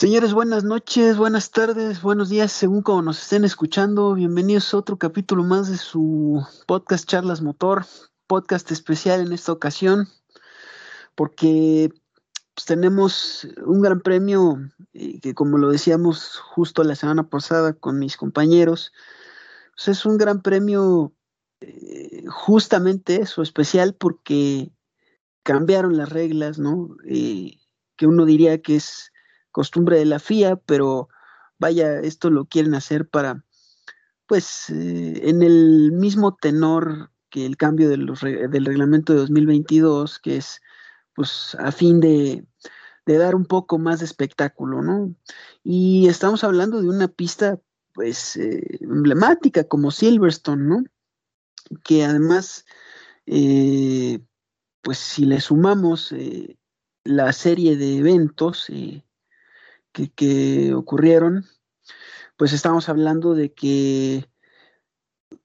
[0.00, 4.14] Señores, buenas noches, buenas tardes, buenos días, según como nos estén escuchando.
[4.14, 7.84] Bienvenidos a otro capítulo más de su podcast Charlas Motor,
[8.26, 10.08] podcast especial en esta ocasión,
[11.14, 11.92] porque
[12.54, 14.56] pues, tenemos un gran premio
[14.94, 18.94] eh, que, como lo decíamos justo la semana pasada con mis compañeros,
[19.76, 21.12] pues, es un gran premio
[21.60, 24.72] eh, justamente eso, especial porque
[25.42, 26.96] cambiaron las reglas, ¿no?
[27.04, 27.58] Eh,
[27.96, 29.09] que uno diría que es
[29.52, 31.08] costumbre de la FIA, pero
[31.60, 33.44] vaya, esto lo quieren hacer para,
[34.26, 40.60] pues, eh, en el mismo tenor que el cambio del reglamento de 2022, que es,
[41.14, 42.44] pues, a fin de,
[43.06, 45.12] dar un poco más de espectáculo, ¿no?
[45.64, 47.58] Y estamos hablando de una pista,
[47.92, 50.84] pues, eh, emblemática como Silverstone, ¿no?
[51.82, 52.64] Que además,
[53.26, 54.20] eh,
[54.82, 56.14] pues, si le sumamos
[57.04, 58.70] la serie de eventos,
[59.92, 61.44] que, ocurrieron,
[62.36, 64.28] pues estamos hablando de que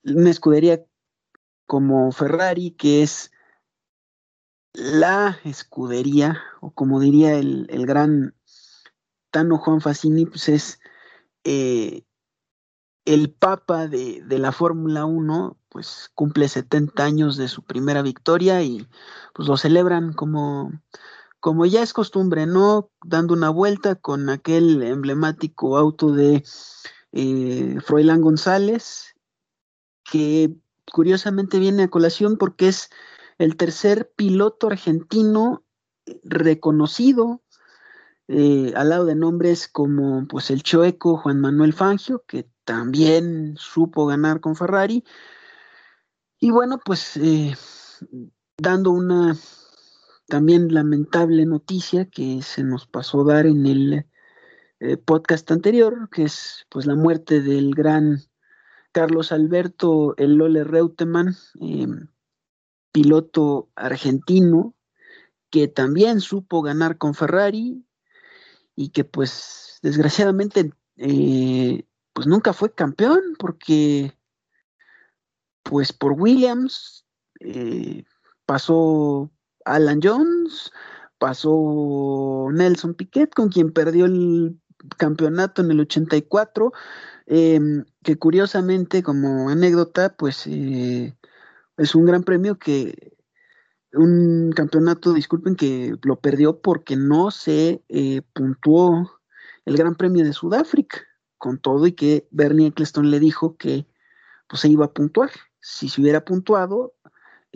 [0.04, 0.84] una escudería
[1.66, 3.32] como Ferrari, que es
[4.74, 8.36] la escudería, o como diría el, gran
[9.32, 10.80] Tano Juan Facini, pues es
[11.44, 12.04] eh,
[13.06, 18.64] el papa de, de la Fórmula 1, pues cumple 70 años de su primera victoria
[18.64, 18.88] y
[19.34, 20.72] pues lo celebran como
[21.46, 22.90] como ya es costumbre, ¿no?
[23.04, 26.44] Dando una vuelta con aquel emblemático auto de
[27.12, 29.14] eh, Froilán González,
[30.04, 30.56] que
[30.92, 32.90] curiosamente viene a colación porque es
[33.38, 35.64] el tercer piloto argentino
[36.24, 37.44] reconocido
[38.28, 44.08] eh, al lado de nombres como pues el choeco Juan Manuel Fangio, que también supo
[44.08, 45.04] ganar con Ferrari.
[46.40, 47.56] Y bueno, pues eh,
[48.58, 49.38] dando una
[50.28, 54.06] también lamentable noticia que se nos pasó dar en el
[54.80, 58.22] eh, podcast anterior, que es pues la muerte del gran
[58.92, 62.08] Carlos Alberto El Lole Reutemann, em,
[62.92, 64.76] piloto argentino,
[65.50, 67.86] que también supo ganar con Ferrari
[68.76, 74.18] y que pues desgraciadamente eh, pues nunca fue campeón porque
[75.64, 77.06] pues por Williams
[77.40, 78.06] eh,
[78.46, 79.32] pasó
[79.66, 80.72] Alan Jones,
[81.18, 84.60] pasó Nelson Piquet, con quien perdió el
[84.98, 86.72] campeonato en el 84,
[87.26, 91.18] em, que curiosamente, como anécdota, pues eh,
[91.78, 93.16] es un gran premio que,
[93.96, 99.20] un campeonato, disculpen, que lo perdió porque no se eh, puntuó
[99.66, 101.00] el Gran Premio de Sudáfrica,
[101.38, 103.88] con todo y que Bernie Eccleston le dijo que
[104.48, 105.32] pues, se iba a puntuar.
[105.60, 106.95] Si se hubiera puntuado,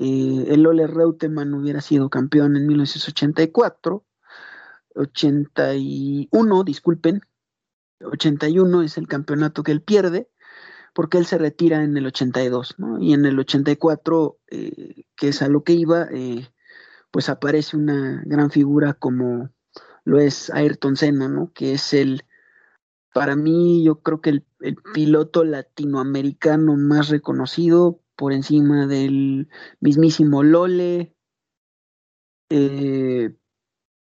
[0.02, 4.06] eh, el Ole Reutemann hubiera sido campeón en 1984,
[4.96, 7.22] 81, disculpen,
[8.00, 10.30] 81 es el campeonato que él pierde,
[10.94, 12.98] porque él se retira en el 82, ¿no?
[12.98, 16.48] Y en el 84, eh, que es a lo que iba, eh,
[17.12, 19.50] pues aparece una gran figura como
[20.06, 21.52] lo es Ayrton Senna, ¿no?
[21.54, 22.24] Que es el,
[23.14, 29.48] para mí, yo creo que el, el piloto latinoamericano más reconocido por encima del
[29.80, 31.16] mismísimo Lole,
[32.50, 33.34] eh,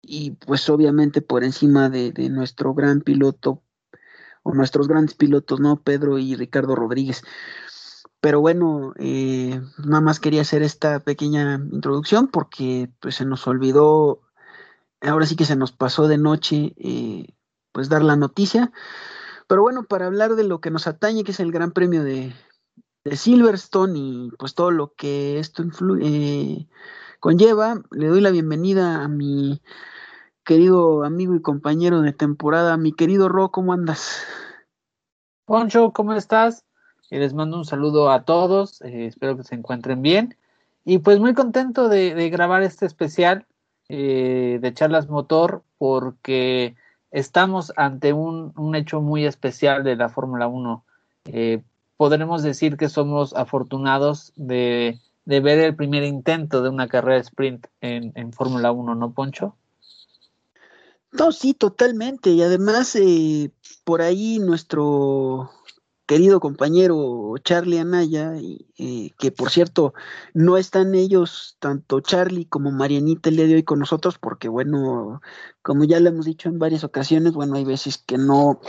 [0.02, 3.62] y pues obviamente por encima de, nuestro gran piloto,
[4.42, 5.82] o nuestros grandes pilotos, ¿no?
[5.82, 7.22] Pedro y Ricardo Rodríguez.
[8.20, 14.20] Pero bueno, eh, nada más quería hacer esta pequeña introducción porque pues se nos olvidó,
[15.00, 17.28] ahora sí que se nos pasó de noche, eh,
[17.72, 18.72] pues dar la noticia.
[19.48, 22.34] Pero bueno, para hablar de lo que nos atañe, que es el Gran Premio de,
[23.04, 25.64] de Silverstone y pues todo lo que esto
[26.00, 26.66] eh,
[27.20, 29.60] conlleva, le doy la bienvenida a mi
[30.44, 34.24] querido amigo y compañero de temporada, mi querido Ro, ¿cómo andas?
[35.44, 36.64] Poncho, ¿cómo estás?
[37.10, 40.36] Eh, les mando un saludo a todos, eh, espero que se encuentren bien
[40.84, 43.46] y pues muy contento de, grabar este especial
[43.88, 46.76] de charlas motor porque
[47.10, 50.82] estamos ante un, un hecho muy especial de la Fórmula 1
[52.02, 58.32] podremos decir que somos afortunados de, ver el primer intento de una carrera sprint en,
[58.32, 59.54] Fórmula 1, ¿no, Poncho?
[61.12, 62.30] No, sí, totalmente.
[62.30, 63.52] Y además, eh,
[63.84, 65.52] por ahí nuestro
[66.06, 69.94] querido compañero Charlie Anaya, y, que por cierto,
[70.34, 75.20] no están ellos, tanto Charlie como Marianita el día de hoy con nosotros, porque bueno,
[75.62, 78.60] como ya lo hemos dicho en varias ocasiones, bueno, hay veces que no,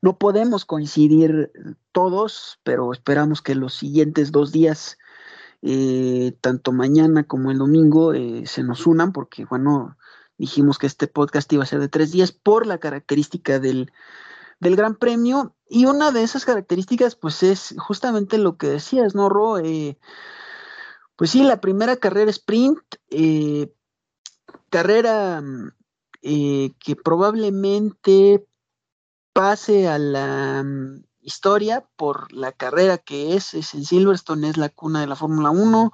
[0.00, 1.52] no podemos coincidir
[1.92, 4.98] todos, pero esperamos que los siguientes dos días,
[5.62, 9.96] eh, tanto mañana como el domingo, eh, se nos unan, porque bueno,
[10.38, 13.92] dijimos que este podcast iba a ser de tres días por la característica del,
[14.60, 15.54] del Gran Premio.
[15.74, 19.56] Y una de esas características, pues es justamente lo que decías, ¿no, Ro?
[19.56, 19.98] Eh,
[21.16, 22.78] pues sí, la primera carrera sprint,
[23.08, 23.72] eh,
[24.68, 25.42] carrera
[26.20, 28.46] eh, que probablemente
[29.32, 34.68] pase a la mm, historia por la carrera que es, es en Silverstone, es la
[34.68, 35.90] cuna de la Fórmula 1,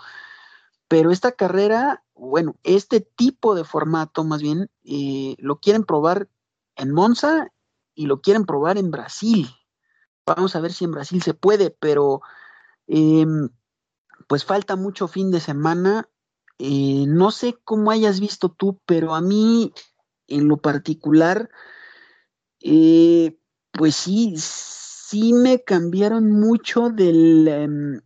[0.88, 6.28] pero esta carrera, bueno, este tipo de formato más bien, eh, lo quieren probar
[6.74, 7.52] en Monza
[7.94, 9.54] y lo quieren probar en Brasil.
[10.28, 12.20] Vamos a ver si en Brasil se puede, pero
[12.86, 13.48] em,
[14.26, 16.06] pues falta mucho fin de semana.
[16.58, 19.72] Eh, no sé cómo hayas visto tú, pero a mí
[20.26, 21.48] en lo particular,
[22.60, 23.38] eh,
[23.72, 28.00] pues sí, sí me cambiaron mucho del, em,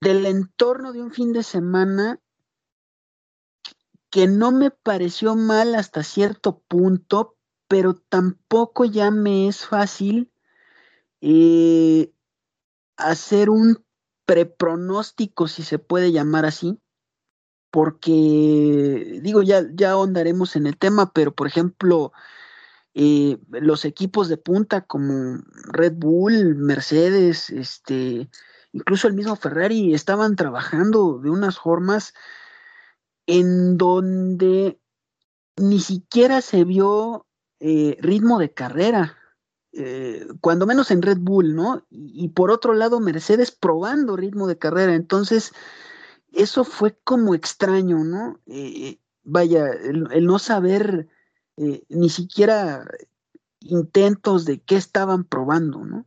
[0.00, 2.22] del entorno de un fin de semana
[4.08, 7.36] que no me pareció mal hasta cierto punto,
[7.68, 10.32] pero tampoco ya me es fácil
[11.20, 12.12] eh,
[12.96, 13.84] hacer un
[14.26, 16.78] prepronóstico, si se puede llamar así,
[17.70, 22.12] porque digo, ya, ya ahondaremos en el tema, pero por ejemplo,
[22.94, 28.28] eh, los equipos de punta como Red Bull, Mercedes, este,
[28.72, 32.14] incluso el mismo Ferrari estaban trabajando de unas formas
[33.26, 34.80] en donde
[35.56, 37.26] ni siquiera se vio
[37.60, 39.17] eh, ritmo de carrera,
[39.72, 41.84] eh, cuando menos en Red Bull, ¿no?
[41.90, 44.94] Y, por otro lado, Mercedes probando ritmo de carrera.
[44.94, 45.52] Entonces,
[46.32, 48.40] eso fue como extraño, ¿no?
[49.28, 51.08] vaya, el, no saber
[51.56, 52.86] eh, ni siquiera
[53.60, 56.06] intentos de qué estaban probando, ¿no?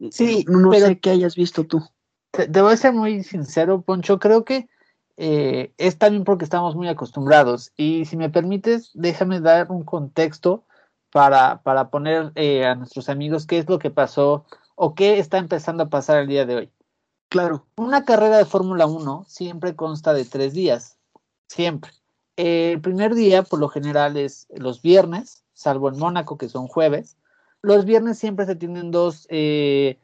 [0.00, 1.82] Eh, sí, no, sé qué hayas visto tú.
[2.30, 4.68] Te, voy a ser muy sincero, Poncho, creo que
[5.16, 7.72] eh, es también porque estamos muy acostumbrados.
[7.76, 10.64] Y si me permites, déjame dar un contexto
[11.10, 12.32] para, para poner
[12.64, 14.44] a nuestros amigos qué es lo que pasó
[14.74, 16.72] o qué está empezando a pasar el día de hoy.
[17.28, 17.66] Claro.
[17.76, 20.98] Una carrera de Fórmula 1 siempre consta de tres días,
[21.46, 21.92] siempre.
[22.38, 26.68] Eh, el primer día, por lo general, es los viernes, salvo en Mónaco, que son
[26.68, 27.18] jueves.
[27.60, 29.98] Los viernes siempre se tienen dos, eh,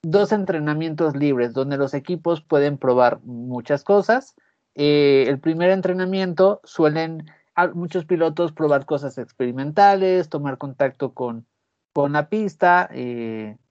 [0.00, 4.34] dos entrenamientos libres, donde los equipos pueden probar muchas cosas.
[4.74, 7.26] Eh, el primer entrenamiento suelen
[7.74, 11.46] muchos pilotos probar cosas experimentales, tomar contacto con,
[11.92, 12.88] con la pista,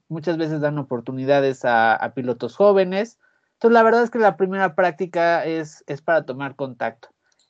[0.09, 3.19] muchas veces dan oportunidades a, a, pilotos jóvenes.
[3.53, 7.09] Entonces, la verdad es que la primera práctica es, es para tomar contacto.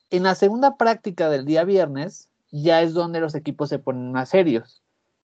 [0.10, 4.30] En la segunda práctica del día viernes, ya es donde los equipos se ponen más
[4.30, 4.82] serios.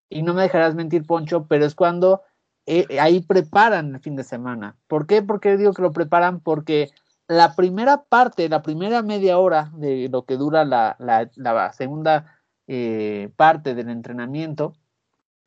[0.09, 2.21] Y no me dejarás mentir, Poncho, pero es cuando
[2.67, 4.75] eh, ahí preparan el fin de semana.
[4.87, 5.21] ¿Por qué?
[5.21, 6.91] Porque digo que lo preparan porque
[7.27, 13.73] la primera parte, la primera media hora de lo que dura la, segunda eh, parte
[13.75, 14.73] del entrenamiento,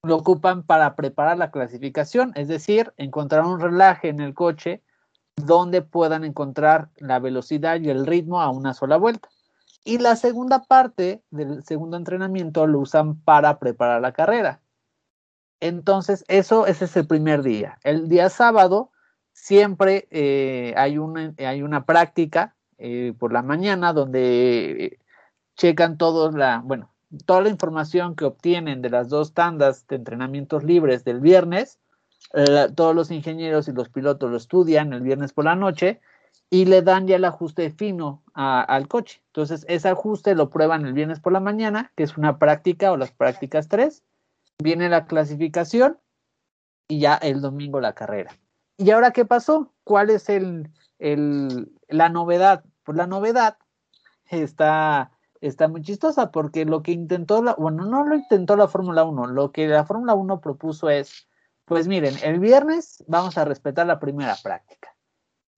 [0.03, 4.83] lo ocupan para preparar la clasificación, es decir, encontrar un relaje en el coche
[5.37, 9.29] donde puedan encontrar la velocidad y el ritmo a una sola vuelta.
[9.85, 14.61] Y la segunda parte del segundo entrenamiento lo usan para preparar la carrera.
[15.61, 17.79] Entonces, eso ese es el primer día.
[17.82, 18.91] El día sábado
[19.41, 24.99] siempre eh, hay, una, hay una práctica eh, por la mañana donde
[25.57, 26.93] checan todos la, bueno,
[27.27, 31.79] toda la información que obtienen de las dos tandas de entrenamientos libres del viernes
[32.75, 36.01] todos los ingenieros y los pilotos lo estudian el viernes por la noche
[36.51, 39.23] y le dan ya el ajuste fino al coche.
[39.27, 42.97] Entonces, ese ajuste lo prueban el viernes por la mañana, que es una práctica o
[42.97, 44.03] las prácticas 3.
[44.63, 45.99] Viene la clasificación
[46.89, 48.37] y ya el domingo la carrera.
[48.79, 49.75] ¿Y ahora qué pasó?
[49.85, 52.65] ¿Cuál es el, la novedad?
[52.85, 53.58] Pues la novedad
[54.31, 55.11] está,
[55.43, 59.27] está muy chistosa porque lo que intentó, la, bueno, no lo intentó la Fórmula 1,
[59.27, 61.29] lo que la Fórmula 1 propuso es
[61.69, 64.97] pues miren, el viernes vamos a respetar la primera práctica.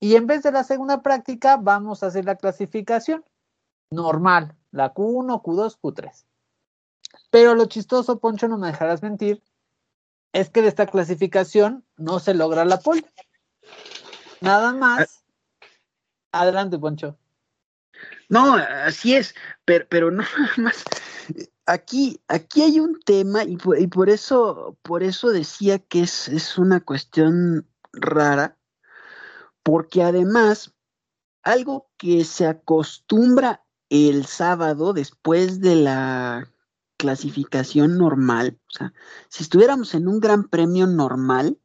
[0.01, 3.25] Y en vez de la segunda práctica, vamos a hacer la clasificación
[3.93, 6.27] normal, la Q1, Q2, Q3.
[7.31, 9.43] Pero lo chistoso, Poncho, no me dejarás mentir,
[10.33, 13.05] es que de esta clasificación no se logra la pole.
[14.41, 15.25] Nada más.
[16.33, 17.19] Adelante, Poncho.
[18.29, 19.35] No, así es,
[19.65, 20.85] pero, pero no nada más
[21.71, 26.81] aquí, aquí hay un tema y por, eso, por eso decía que es, es, una
[26.81, 28.59] cuestión rara,
[29.63, 30.75] porque además,
[31.43, 36.53] algo que se acostumbra el sábado después de la
[37.01, 38.93] clasificación normal, o sea,
[39.31, 41.59] si estuviéramos en un gran premio normal,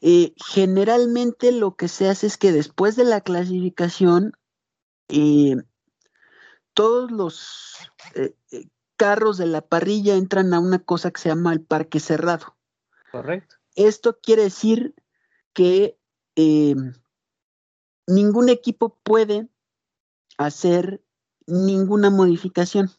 [0.00, 4.32] eh, generalmente lo que se hace es que después de la clasificación,
[5.08, 5.56] eh,
[6.72, 7.76] todos los
[8.14, 12.00] eh, eh, carros de la parrilla entran a una cosa que se llama el parque
[12.00, 12.56] cerrado.
[13.12, 13.56] Correcto.
[13.74, 14.94] Esto quiere decir
[15.52, 15.98] que
[18.06, 19.46] ningún equipo puede
[20.38, 21.04] hacer
[21.46, 22.90] ninguna modificación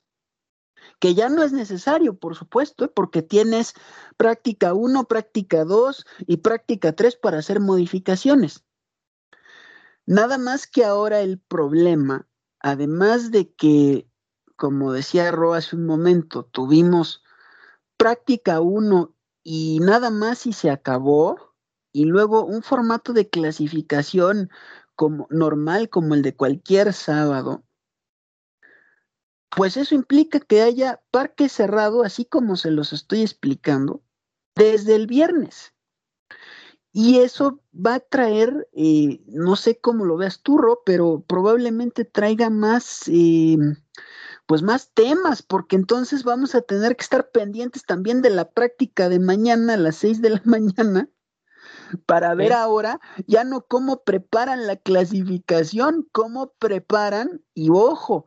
[0.99, 3.73] que ya no es necesario, por supuesto, porque tienes
[4.17, 8.63] práctica 1, práctica 2 y práctica 3 para hacer modificaciones.
[10.05, 12.27] Nada más que ahora el problema,
[12.59, 14.07] además de que,
[14.55, 17.23] como decía Ro hace un momento, tuvimos
[17.97, 21.55] práctica 1 y nada más y se acabó,
[21.91, 24.49] y luego un formato de clasificación
[24.95, 27.64] como normal como el de cualquier sábado,
[29.55, 34.03] pues eso implica que haya parque cerrado, así como se los estoy explicando,
[34.55, 35.73] desde el viernes.
[36.91, 42.05] Y eso va a traer, eh, no sé cómo lo veas tú, Ro, pero probablemente
[42.05, 43.57] traiga más, eh,
[44.45, 49.09] pues más temas, porque entonces vamos a tener que estar pendientes también de la práctica
[49.09, 51.09] de mañana a las seis de la mañana,
[52.05, 58.25] para ver ahora ya no cómo preparan la clasificación, cómo preparan, y ojo,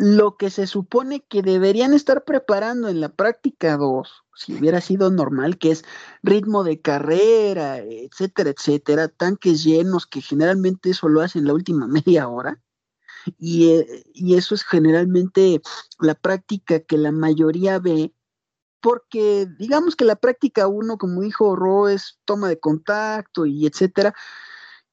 [0.00, 5.10] lo que se supone que deberían estar preparando en la práctica 2, si hubiera sido
[5.10, 5.84] normal, que es
[6.22, 12.28] ritmo de carrera, etcétera, etcétera, tanques llenos, que generalmente eso lo hacen la última media
[12.28, 12.62] hora,
[13.36, 15.60] y, eh, y eso es generalmente
[15.98, 18.14] la práctica que la mayoría ve,
[18.80, 24.14] porque digamos que la práctica 1, como dijo Ro, es toma de contacto y etcétera,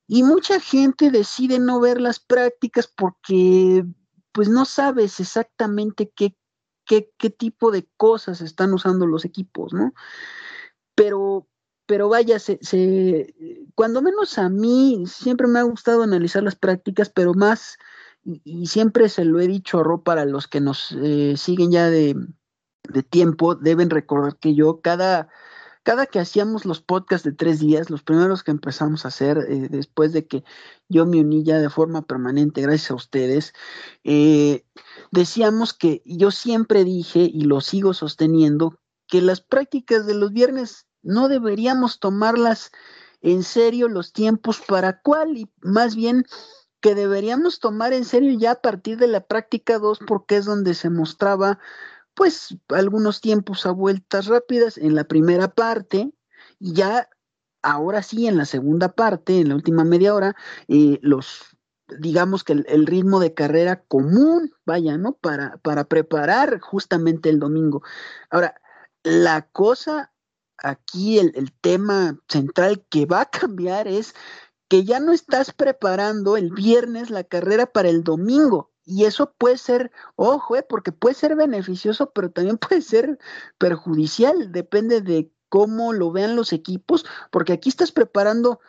[0.06, 3.86] y mucha gente decide no ver las prácticas porque
[4.32, 6.36] pues no sabes exactamente qué,
[6.86, 9.94] qué, qué tipo de cosas están usando los equipos, ¿no?
[10.96, 11.48] Pero,
[11.86, 12.38] pero vaya,
[13.76, 17.78] cuando menos a mí siempre me ha gustado analizar las prácticas, pero más,
[18.24, 21.90] y, siempre se lo he dicho a Ro para los que nos eh, siguen ya
[21.90, 22.16] de,
[22.90, 25.30] de tiempo, deben recordar que yo cada
[25.88, 29.70] cada que hacíamos los podcasts de tres días, los primeros que empezamos a hacer, eh,
[29.72, 30.44] después de que
[30.90, 33.54] yo me uní ya de forma permanente, gracias a ustedes,
[34.04, 34.66] eh,
[35.12, 38.78] decíamos que yo siempre dije y lo sigo sosteniendo,
[39.08, 42.72] que las prácticas de los viernes no deberíamos tomarlas
[43.22, 46.26] en serio los tiempos para cuál y más bien
[46.82, 50.74] que deberíamos tomar en serio ya a partir de la práctica 2 porque es donde
[50.74, 51.60] se mostraba
[52.18, 56.12] pues algunos tiempos a vueltas rápidas en la primera parte
[56.58, 57.08] y ya
[57.62, 60.36] ahora sí en la segunda parte, en la última media hora,
[60.68, 61.46] eh, los
[62.00, 65.14] digamos que el, ritmo de carrera común, vaya, ¿no?
[65.14, 67.84] Para, para preparar justamente el domingo.
[68.32, 68.60] Ahora,
[69.04, 70.12] la cosa
[70.58, 74.16] aquí, el, el tema central que va a cambiar es
[74.68, 79.58] que ya no estás preparando el viernes la carrera para el domingo, y eso puede
[79.58, 83.20] ser, ojo, eh, porque puede ser beneficioso, pero también puede ser
[83.58, 88.60] perjudicial, depende de cómo lo vean los equipos, porque aquí estás preparando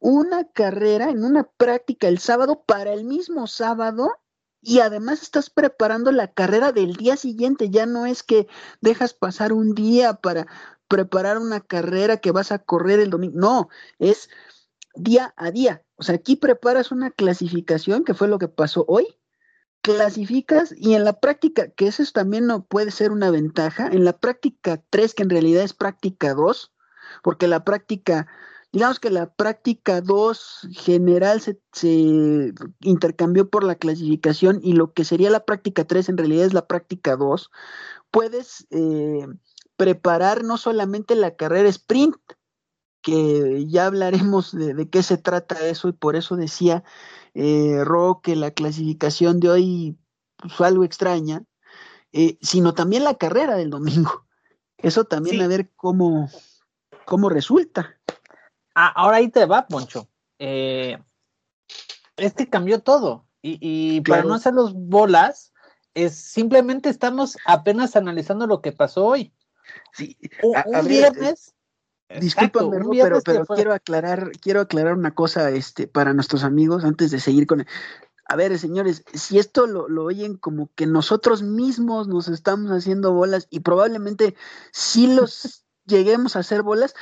[0.00, 4.10] una carrera en una práctica el sábado para el mismo sábado
[4.60, 8.48] y además estás preparando la carrera del día siguiente, ya no es que
[8.80, 10.46] dejas pasar un día para
[10.88, 13.68] preparar una carrera que vas a correr el domingo, no,
[13.98, 14.28] es
[14.94, 15.84] día a día.
[15.96, 19.17] O sea, aquí preparas una clasificación, que fue lo que pasó hoy,
[19.94, 24.12] clasificas y en la práctica, que eso también no puede ser una ventaja, en la
[24.12, 26.72] práctica 3, que en realidad es práctica 2,
[27.22, 28.26] porque la práctica,
[28.70, 31.58] digamos que la práctica 2 general se,
[32.80, 36.66] intercambió por la clasificación y lo que sería la práctica 3 en realidad es la
[36.66, 37.50] práctica 2,
[38.10, 39.26] puedes eh,
[39.76, 42.16] preparar no solamente la carrera sprint,
[43.08, 46.84] que ya hablaremos de, de qué se trata eso y por eso decía
[47.34, 47.84] eh,
[48.22, 49.98] que la clasificación de hoy
[50.36, 51.44] pues, fue algo extraña,
[52.12, 54.26] eh, sino también la carrera del domingo.
[54.78, 56.30] Eso también a ver cómo,
[57.04, 57.98] cómo resulta.
[58.74, 60.08] Ah, ahora ahí te va, Poncho.
[60.38, 60.98] Eh,
[62.16, 63.26] es que cambió todo.
[63.40, 65.52] Y, para no hacer los bolas,
[65.94, 69.32] es simplemente estamos apenas analizando lo que pasó hoy.
[69.92, 71.54] Sí, un, viernes
[72.20, 77.20] Discúlpame, pero, pero quiero aclarar, quiero aclarar una cosa este, para nuestros amigos antes de
[77.20, 77.66] seguir con.
[78.24, 83.12] A ver, señores, si esto lo, lo, oyen como que nosotros mismos nos estamos haciendo
[83.12, 84.34] bolas y probablemente
[84.72, 86.94] si los lleguemos a hacer bolas,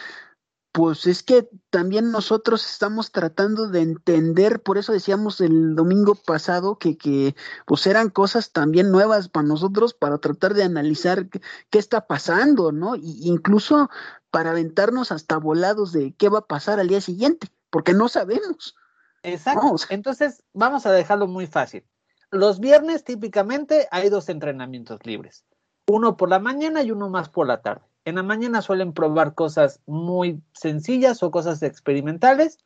[0.76, 6.78] pues es que también nosotros estamos tratando de entender, por eso decíamos el domingo pasado
[6.78, 7.34] que, que
[7.64, 12.72] pues eran cosas también nuevas para nosotros para tratar de analizar qué, qué está pasando,
[12.72, 12.94] ¿no?
[12.94, 13.88] Y incluso
[14.36, 18.76] para aventarnos hasta volados de qué va a pasar al día siguiente, porque no sabemos.
[19.22, 19.76] Exacto.
[19.88, 21.86] Entonces, vamos a dejarlo muy fácil.
[22.30, 25.46] los viernes típicamente hay dos entrenamientos libres,
[25.86, 27.86] uno por la mañana y uno más por la tarde.
[28.04, 32.58] En la mañana suelen probar cosas muy sencillas o cosas experimentales,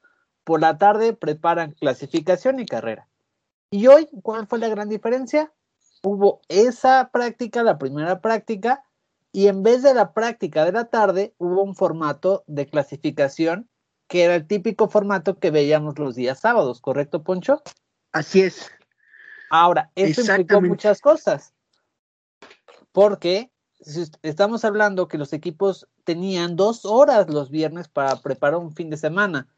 [0.42, 3.06] por la tarde preparan clasificación y carrera.
[3.70, 5.52] Y hoy, ¿cuál fue la gran diferencia?
[6.02, 8.82] Hubo esa práctica, la primera práctica,
[9.32, 13.68] y en vez de la práctica de la tarde, hubo un formato de clasificación
[14.08, 17.62] que era el típico formato que veíamos los días sábados, ¿correcto, Poncho?
[18.10, 18.68] Así es.
[19.50, 21.54] Ahora, esto implicó muchas cosas,
[22.90, 23.52] porque
[24.22, 28.96] estamos hablando que los equipos tenían dos horas los viernes para preparar un fin de
[28.96, 29.48] semana,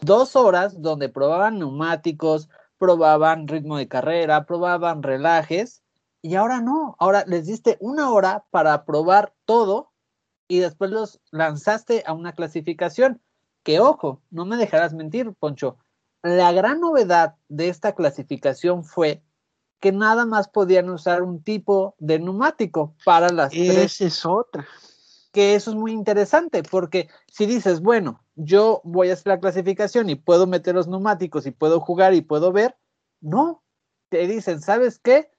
[0.00, 5.82] dos horas donde probaban neumáticos, probaban ritmo de carrera, probaban relajes,
[6.22, 9.92] y ahora no, ahora les diste una hora para probar todo
[10.48, 13.22] y después los lanzaste a una clasificación.
[13.62, 15.76] Que ojo, no me dejarás mentir, Poncho.
[16.22, 19.22] La gran novedad de esta clasificación fue
[19.80, 24.66] que nada más podían usar un tipo de neumático para las Esa es otra.
[25.32, 30.10] Que eso es muy interesante, porque si dices, bueno, yo voy a hacer la clasificación
[30.10, 32.76] y puedo meter los neumáticos y puedo jugar y puedo ver,
[33.20, 33.62] no.
[34.08, 35.30] Te dicen, ¿sabes qué?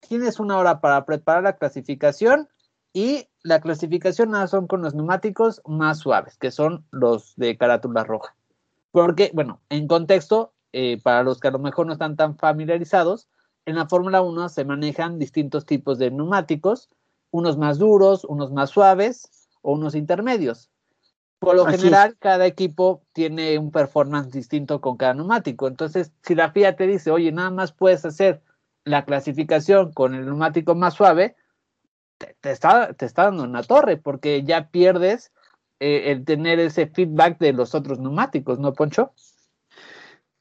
[0.00, 2.48] Tienes una hora para preparar la clasificación
[2.92, 8.04] y la clasificación nada son con los neumáticos más suaves, que son los de carátula
[8.04, 8.34] roja.
[8.90, 13.28] Porque, bueno, en contexto, eh, para los que a lo mejor no están tan familiarizados,
[13.66, 16.88] en la Fórmula 1 se manejan distintos tipos de neumáticos,
[17.30, 20.70] unos más duros, unos más suaves o unos intermedios.
[21.38, 25.68] Por lo general, cada equipo tiene un performance distinto con cada neumático.
[25.68, 28.42] Entonces, si la FIA te dice, oye, nada más puedes hacer
[28.90, 31.36] la clasificación con el neumático más suave,
[32.18, 35.32] te, está, te está dando una torre, porque ya pierdes
[35.78, 39.12] eh, el tener ese feedback de los otros neumáticos, ¿no, Poncho?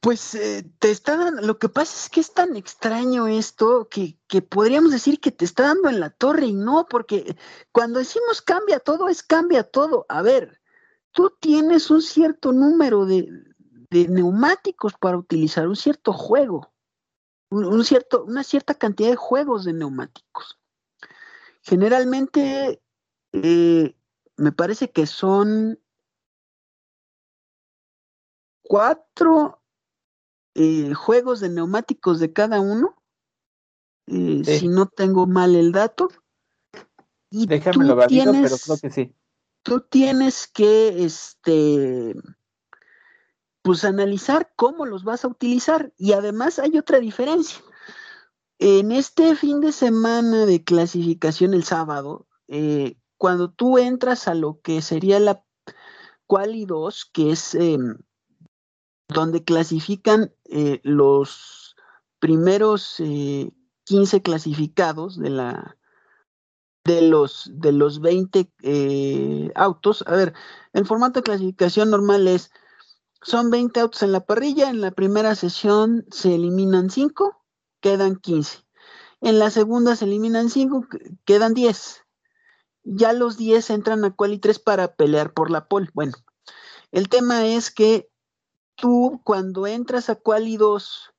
[0.01, 4.17] Pues eh, te está dando, lo que pasa es que es tan extraño esto que,
[4.27, 7.35] que, podríamos decir que te está dando en la torre y no, porque
[7.71, 10.05] cuando decimos cambia todo, es cambia todo.
[10.07, 10.61] A ver,
[11.11, 13.27] tú tienes un cierto número de,
[13.89, 16.71] de neumáticos para utilizar, un cierto juego,
[17.49, 20.59] un, cierto, una cierta cantidad de juegos de neumáticos.
[21.61, 22.81] Generalmente,
[23.33, 23.95] eh,
[24.37, 25.79] me parece que son
[28.61, 29.61] cuatro
[30.55, 32.95] eh, juegos de neumáticos de cada uno,
[34.07, 36.09] eh, si no tengo mal el dato.
[37.29, 39.15] Y Déjame lo tienes, pero creo que sí.
[39.61, 42.15] Tú tienes que, este,
[43.61, 45.93] pues analizar cómo los vas a utilizar.
[45.97, 47.59] Y además hay otra diferencia.
[48.59, 54.59] En este fin de semana de clasificación el sábado, eh, cuando tú entras a lo
[54.61, 55.43] que sería la
[56.27, 57.97] Quali 2, que es em,
[59.07, 61.75] donde clasifican eh, los
[62.19, 65.77] primeros 15 eh, clasificados de la
[66.85, 70.03] de los de los 20 eh, autos.
[70.07, 70.33] A ver,
[70.73, 72.51] el formato de clasificación normal es
[73.21, 77.43] son 20 autos en la parrilla, en la primera sesión se eliminan 5,
[77.81, 78.65] quedan 15.
[79.21, 80.87] En la segunda se eliminan 5,
[81.25, 82.05] quedan 10.
[82.83, 85.89] Ya los 10 entran a quali 3 para pelear por la pole.
[85.93, 86.13] Bueno,
[86.91, 88.09] el tema es que
[88.75, 91.13] tú cuando entras a Quali 2,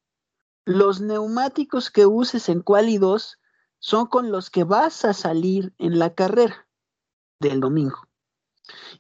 [0.64, 3.38] los neumáticos que uses en Quali 2
[3.78, 6.66] son con los que vas a salir en la carrera
[7.38, 7.98] del domingo.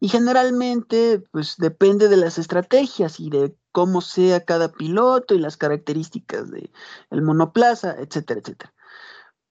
[0.00, 5.56] Y generalmente, pues depende de las estrategias y de cómo sea cada piloto y las
[5.56, 6.70] características del
[7.10, 8.74] el monoplaza, etcétera, etcétera.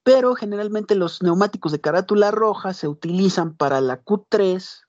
[0.02, 4.86] Pero generalmente los neumáticos de carátula roja se utilizan para la Q3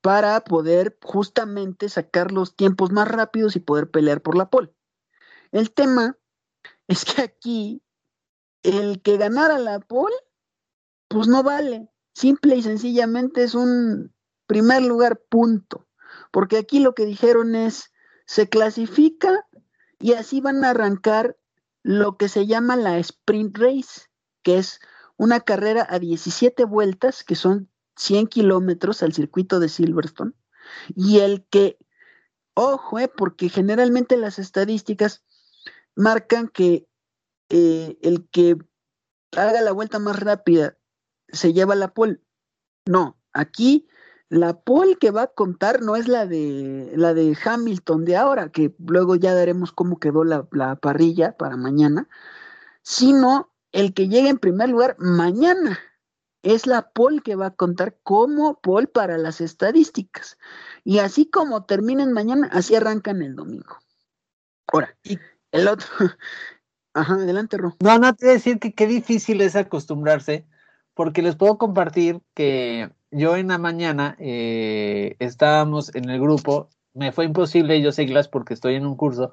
[0.00, 4.70] para poder justamente sacar los tiempos más rápidos y poder pelear por la pole.
[5.50, 6.18] El tema
[6.88, 7.82] es que aquí
[8.62, 10.14] el que ganara la pole,
[11.08, 11.88] pues no vale.
[12.14, 14.13] Simple y sencillamente es un
[14.54, 15.88] primer lugar punto.
[16.30, 17.90] Porque aquí lo que dijeron es,
[18.24, 19.46] se clasifica
[19.98, 21.36] y así van a arrancar
[21.82, 24.02] lo que se llama la sprint race,
[24.42, 24.78] que es
[25.16, 30.34] una carrera a 17 vueltas, que son 100 kilómetros al circuito de Silverstone
[30.94, 31.76] y el que,
[32.54, 35.24] ojo, eh, porque generalmente las estadísticas
[35.96, 36.86] marcan que
[37.48, 38.56] eh, el que
[39.32, 40.78] haga la vuelta más rápida
[41.28, 42.20] se lleva la pole.
[42.86, 43.88] No, aquí
[44.28, 48.50] la pole que va a contar no es la de la de Hamilton de ahora,
[48.50, 52.08] que luego ya daremos cómo quedó la, la parrilla para mañana,
[52.82, 55.78] sino el que llegue en primer lugar mañana
[56.42, 60.38] es la pole que va a contar como pole para las estadísticas.
[60.84, 63.78] Y así como terminen mañana, así arrancan el domingo.
[64.66, 65.18] Ahora, y
[65.52, 65.86] el otro,
[66.94, 67.76] Ajá, adelante, Ro.
[67.80, 70.46] No, no te voy a decir que qué difícil es acostumbrarse,
[70.94, 77.12] porque les puedo compartir que yo en la mañana eh, estábamos en el grupo, me
[77.12, 79.32] fue imposible yo seguirlas porque estoy en un curso.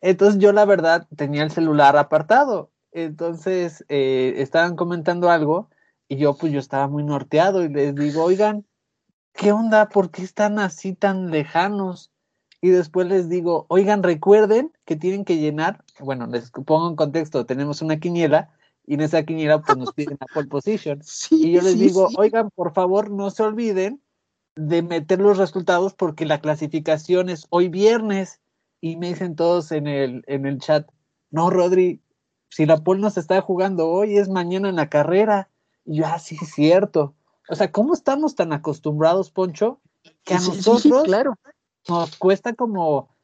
[0.00, 2.70] Entonces yo la verdad tenía el celular apartado.
[2.92, 5.70] Entonces eh, estaban comentando algo
[6.08, 8.64] y yo pues yo estaba muy norteado y les digo, oigan,
[9.32, 9.88] ¿qué onda?
[9.88, 12.12] ¿Por qué están así tan lejanos?
[12.60, 17.46] Y después les digo, oigan, recuerden que tienen que llenar, bueno, les pongo en contexto,
[17.46, 18.50] tenemos una quiniela
[18.90, 21.00] y en esa quiniela pues nos piden la pole position.
[21.30, 24.02] y yo les digo, oigan, por favor, no se olviden
[24.56, 28.40] de meter los resultados porque la clasificación es hoy viernes.
[28.80, 30.90] Y me dicen todos en el, en el chat,
[31.30, 32.02] no, Rodri,
[32.48, 35.50] si la pole no se está jugando hoy, es mañana en la carrera.
[35.84, 37.14] Y yo, ah, sí, es cierto.
[37.48, 39.80] O sea, ¿cómo estamos tan acostumbrados, Poncho?
[40.24, 41.36] Que a nosotros claro.
[41.88, 43.14] nos cuesta como,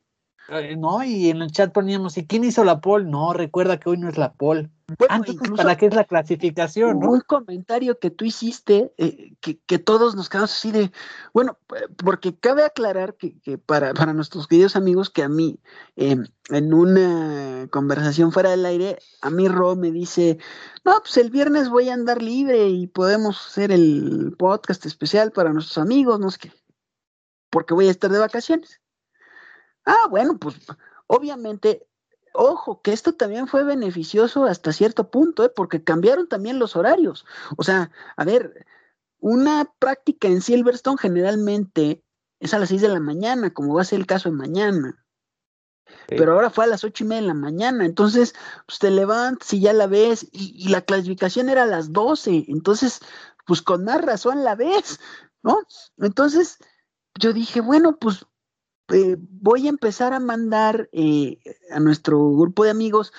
[0.48, 1.02] eh, ¿no?
[1.02, 3.10] Y en el chat poníamos, ¿y quién hizo la pole?
[3.10, 4.70] No, recuerda que hoy no es la pole.
[4.88, 5.24] Bueno,
[5.56, 7.04] ¿para qué es la clasificación?
[7.04, 10.92] Un comentario que tú hiciste, eh, que, todos nos quedamos así de,
[11.34, 11.58] bueno,
[12.04, 15.58] porque cabe aclarar que, para, para, nuestros queridos amigos que a mí,
[15.96, 20.38] em, en una conversación fuera del aire, a mí Ro me dice,
[20.84, 25.52] no, pues el viernes voy a andar libre y podemos hacer el podcast especial para
[25.52, 26.52] nuestros amigos, no sé qué,
[27.50, 28.80] porque voy a estar de vacaciones.
[29.84, 30.54] Ah, bueno, pues
[31.08, 31.88] obviamente
[32.36, 35.52] ojo, que esto también fue beneficioso hasta cierto punto, ¿eh?
[35.54, 37.26] porque cambiaron también los horarios.
[37.56, 38.66] O sea, a ver,
[39.18, 42.02] una práctica en Silverstone generalmente
[42.40, 45.04] es a las 6 de la mañana, como va a ser el caso de mañana.
[46.08, 48.34] Pero ahora fue a las ocho y media de la mañana, entonces
[48.66, 53.00] pues te levantas y ya la ves, y, la clasificación era a las 12, entonces,
[53.46, 55.00] pues con más razón la ves,
[55.42, 55.58] ¿no?
[55.98, 56.58] Entonces,
[57.18, 58.26] yo dije, bueno, pues
[58.88, 61.38] eh, voy a empezar a mandar eh,
[61.70, 63.12] a nuestro grupo de amigos,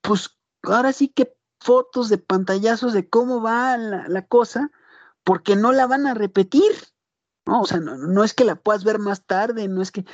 [0.00, 0.30] pues
[0.62, 4.70] ahora sí que fotos de pantallazos de cómo va la, cosa,
[5.24, 6.72] porque no la van a repetir,
[7.46, 7.62] ¿no?
[7.62, 10.04] O sea, no, es que la puedas ver más tarde, no es que...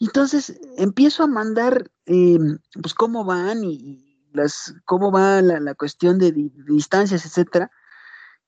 [0.00, 6.32] Entonces empiezo a mandar, em, pues cómo van y, las, cómo va la, cuestión de,
[6.32, 7.70] distancias, etcétera.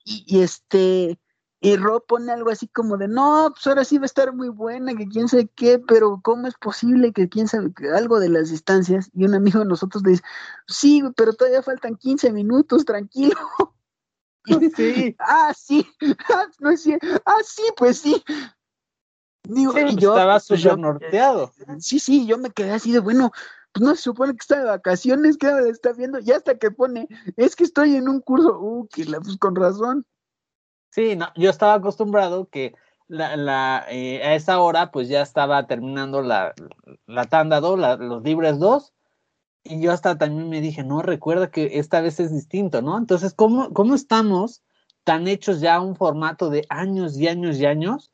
[0.04, 1.18] Y este,
[1.62, 4.48] y Rob pone algo así como de, no, pues ahora sí va a estar muy
[4.48, 8.50] buena, que quién sabe qué, pero ¿cómo es posible que quién sabe algo de las
[8.50, 9.10] distancias?
[9.12, 10.22] Y un amigo de nosotros le dice,
[10.66, 13.36] sí, pero todavía faltan 15 minutos, tranquilo.
[14.46, 15.16] Y sí.
[15.20, 15.86] ah, sí,
[16.30, 17.06] ah, no es cierto.
[17.26, 18.24] Ah, sí, pues sí.
[19.44, 21.52] Digo, y yo, estaba pues súper norteado.
[21.78, 23.32] Sí, sí, yo me quedé así de, bueno,
[23.72, 26.70] pues no se supone que está de vacaciones, que ahora está viendo, y hasta que
[26.70, 30.06] pone, es que estoy en un curso, uh, que la, pues con razón.
[30.90, 32.74] Sí, no, yo estaba acostumbrado que
[33.08, 36.54] la, eh, a esa hora pues ya estaba terminando la,
[37.06, 38.92] la tanda 2, los libres 2,
[39.62, 42.96] y yo hasta también me dije, no, recuerda que esta vez es distinto, ¿no?
[42.96, 44.62] Entonces, ¿cómo, cómo estamos
[45.04, 48.10] tan hechos ya a un formato de años y años y años?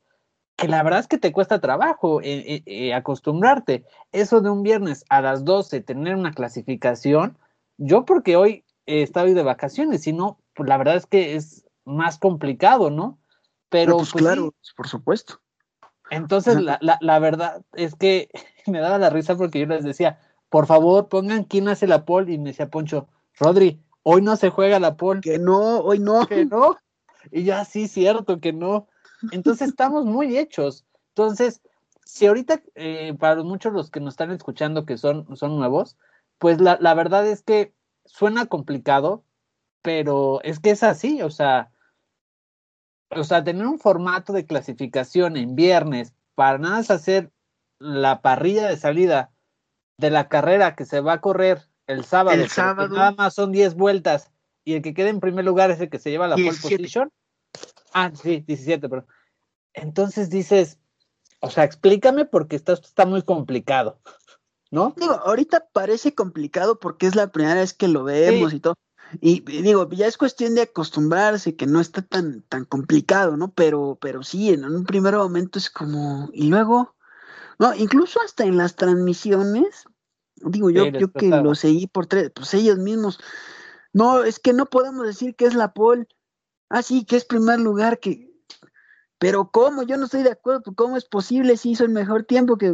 [0.57, 3.85] Que la verdad es que te cuesta trabajo eh, eh, acostumbrarte.
[4.13, 7.39] Eso de un viernes a las 12 tener una clasificación,
[7.79, 12.19] yo porque hoy he estado de vacaciones, sino, pues la verdad es que es más
[12.19, 13.19] complicado, ¿no?
[13.71, 15.41] Pero pues, pues claro, por supuesto.
[16.11, 18.29] Entonces, la, la, la, verdad es que
[18.67, 20.21] me daba la risa porque yo les decía,
[20.51, 24.51] por favor, pongan quién hace la pole, y me decía Poncho, Rodri, hoy no se
[24.51, 25.21] juega la pole.
[25.21, 26.27] Que no, hoy no.
[26.27, 26.77] Que no.
[27.31, 28.89] Y ya sí, cierto, que no.
[29.33, 30.85] Entonces estamos muy hechos.
[31.09, 31.63] Entonces,
[32.05, 35.97] si ahorita, eh, para muchos los que nos están escuchando que son, son nuevos,
[36.39, 39.25] pues la, la verdad es que suena complicado,
[39.83, 41.73] pero es que es así, o sea,
[43.11, 47.31] o sea, tener un formato de clasificación en viernes para nada es hacer
[47.79, 49.33] la parrilla de salida
[49.99, 52.95] de la carrera que se va a correr el sábado, el sábado.
[52.95, 54.33] nada más son 10 vueltas
[54.65, 57.11] y el que quede en primer lugar es el que se lleva la pole position.
[57.93, 59.07] Ah, sí, 17, pero
[59.73, 60.79] entonces dices,
[61.41, 64.01] o sea, explícame porque esto está muy complicado,
[64.71, 64.95] ¿no?
[64.97, 68.75] Digo, ahorita parece complicado porque es la primera vez que lo vemos y todo,
[69.21, 73.53] y, digo, ya es cuestión de acostumbrarse, que no está tan, tan complicado, ¿no?
[73.53, 76.95] Pero, pero sí, en un primer momento es como, y luego,
[77.59, 79.85] no, incluso hasta en las transmisiones,
[80.37, 83.21] digo, yo, yo que lo seguí por tres, pues ellos mismos,
[83.93, 86.07] no, es que no podemos decir que es la pole,
[86.69, 88.33] ah, sí, que es primer lugar, que,
[89.19, 89.83] pero ¿cómo?
[89.83, 92.73] Yo no estoy de acuerdo, pues, ¿cómo es posible si hizo el mejor tiempo que,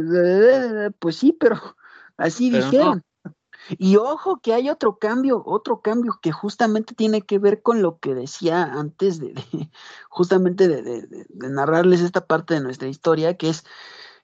[0.99, 1.59] pues sí, pero
[2.17, 3.03] así dijeron.
[3.77, 7.99] Y ojo que hay otro cambio, otro cambio que justamente tiene que ver con lo
[7.99, 9.33] que decía antes de,
[10.09, 13.63] justamente de, narrarles esta parte de nuestra historia, que es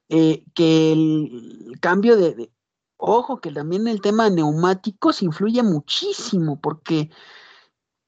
[0.10, 2.52] eh, que el cambio de,
[3.02, 7.10] Ojo que también el tema de neumáticos influye muchísimo porque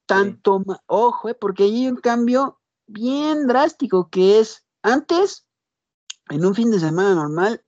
[0.05, 5.47] tanto, ojo, eh, porque hay un cambio bien drástico que es antes,
[6.27, 7.63] en un fin de semana normal,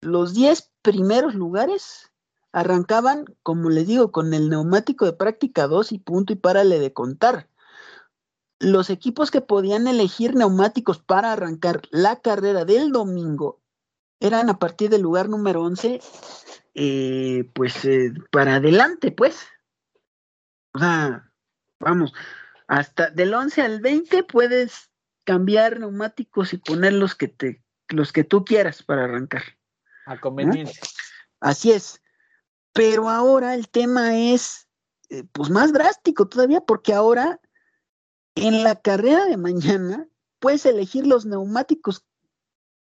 [0.00, 2.07] los 10 primeros lugares
[2.52, 6.92] arrancaban, como les digo, con el neumático de práctica 2 y punto y párale de
[6.92, 7.48] contar.
[8.58, 13.60] Los equipos que podían elegir neumáticos para arrancar la carrera del domingo
[14.20, 16.00] eran a partir del lugar número 11,
[16.74, 19.46] eh, pues eh, para adelante, pues.
[20.74, 21.30] O sea,
[21.78, 22.12] vamos,
[22.66, 24.90] hasta del 11 al 20 puedes
[25.24, 29.42] cambiar neumáticos y poner los que, te, los que tú quieras para arrancar.
[30.06, 30.80] A conveniencia.
[31.40, 32.00] Así es.
[32.78, 34.68] Pero ahora el tema es,
[35.08, 37.40] eh, pues más drástico todavía, porque ahora
[38.36, 40.06] en la carrera de mañana
[40.38, 42.06] puedes elegir los neumáticos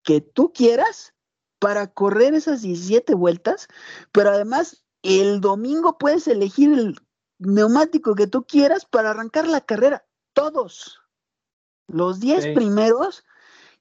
[0.02, 1.14] que tú quieras
[1.60, 3.68] para correr esas 17 vueltas,
[4.10, 6.96] pero además el domingo puedes elegir el
[7.38, 10.04] neumático que tú quieras para arrancar la carrera.
[10.32, 10.98] Todos.
[11.86, 13.22] Los 10 primeros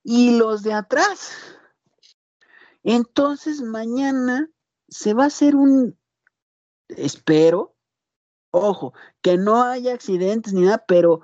[0.03, 1.31] y los de atrás.
[2.83, 4.51] Entonces mañana
[4.89, 5.97] se va a hacer un,
[6.97, 7.75] espero,
[8.51, 11.21] ojo, que no haya accidentes ni nada, pero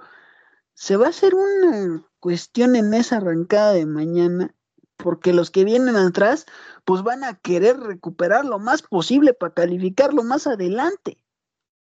[0.73, 4.55] se va a hacer una cuestión en esa arrancada de mañana,
[4.97, 6.45] porque los que vienen atrás,
[6.86, 11.23] pues van a querer recuperar lo más posible para calificarlo más adelante.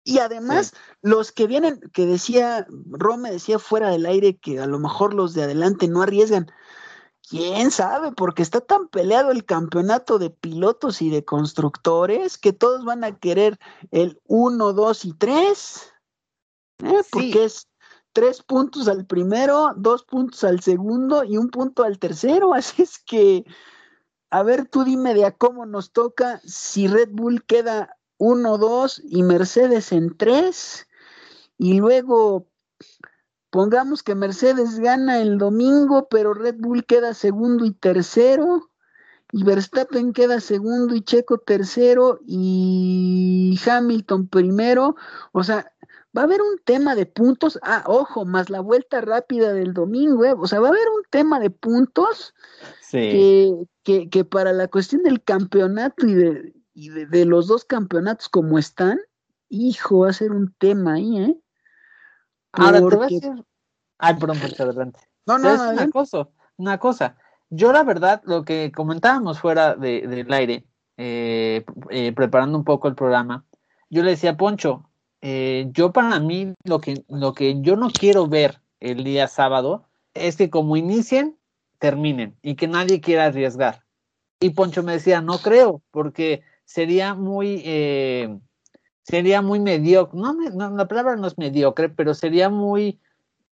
[0.03, 4.79] Y además, los que vienen, que decía, Rome decía fuera del aire que a lo
[4.79, 6.51] mejor los de adelante no arriesgan.
[7.31, 8.11] ¿Quién sabe?
[8.11, 13.17] Porque está tan peleado el campeonato de pilotos y de constructores que todos van a
[13.17, 13.57] querer
[13.91, 15.93] el 1, 2 y 3.
[16.83, 17.01] ¿eh?
[17.09, 17.69] Porque es
[18.11, 22.53] tres puntos al primero, dos puntos al segundo y un punto al tercero.
[22.53, 23.45] Así es que,
[24.29, 29.03] a ver, tú dime de a cómo nos toca si Red Bull queda 1, 2
[29.05, 30.85] y Mercedes en 3.
[31.57, 32.51] Y luego
[33.51, 38.69] pongamos que Mercedes gana el domingo, pero Red Bull queda segundo y tercero.
[39.33, 44.95] Y Verstappen queda segundo y Checo tercero y Hamilton primero.
[45.31, 45.71] O sea,
[46.15, 47.59] va a haber un tema de puntos.
[47.61, 50.25] Ah, ojo, más la vuelta rápida del domingo.
[50.25, 50.33] ¿eh?
[50.37, 52.33] O sea, va a haber un tema de puntos
[52.91, 58.57] que, que, para la cuestión del campeonato y de, y de, los dos campeonatos como
[58.57, 58.99] están,
[59.49, 61.40] hijo, va a ser un tema ahí, ¿eh?
[62.53, 63.45] Ahora te voy a decir.
[63.97, 64.99] Ay, perdón, adelante.
[65.25, 65.71] No, no, no.
[65.71, 67.17] Una cosa, una cosa.
[67.49, 70.65] Yo, la verdad, lo que comentábamos fuera de, del aire,
[70.97, 73.45] eh, eh, preparando un poco el programa,
[73.89, 74.89] yo le decía a Poncho,
[75.21, 79.87] eh, yo para mí, lo que, lo que yo no quiero ver el día sábado
[80.13, 81.37] es que como inicien,
[81.77, 83.83] terminen y que nadie quiera arriesgar.
[84.39, 88.39] Y Poncho me decía, no creo, porque sería muy, eh,
[89.03, 92.99] sería muy mediocre, no, no, la palabra no es mediocre, pero sería muy,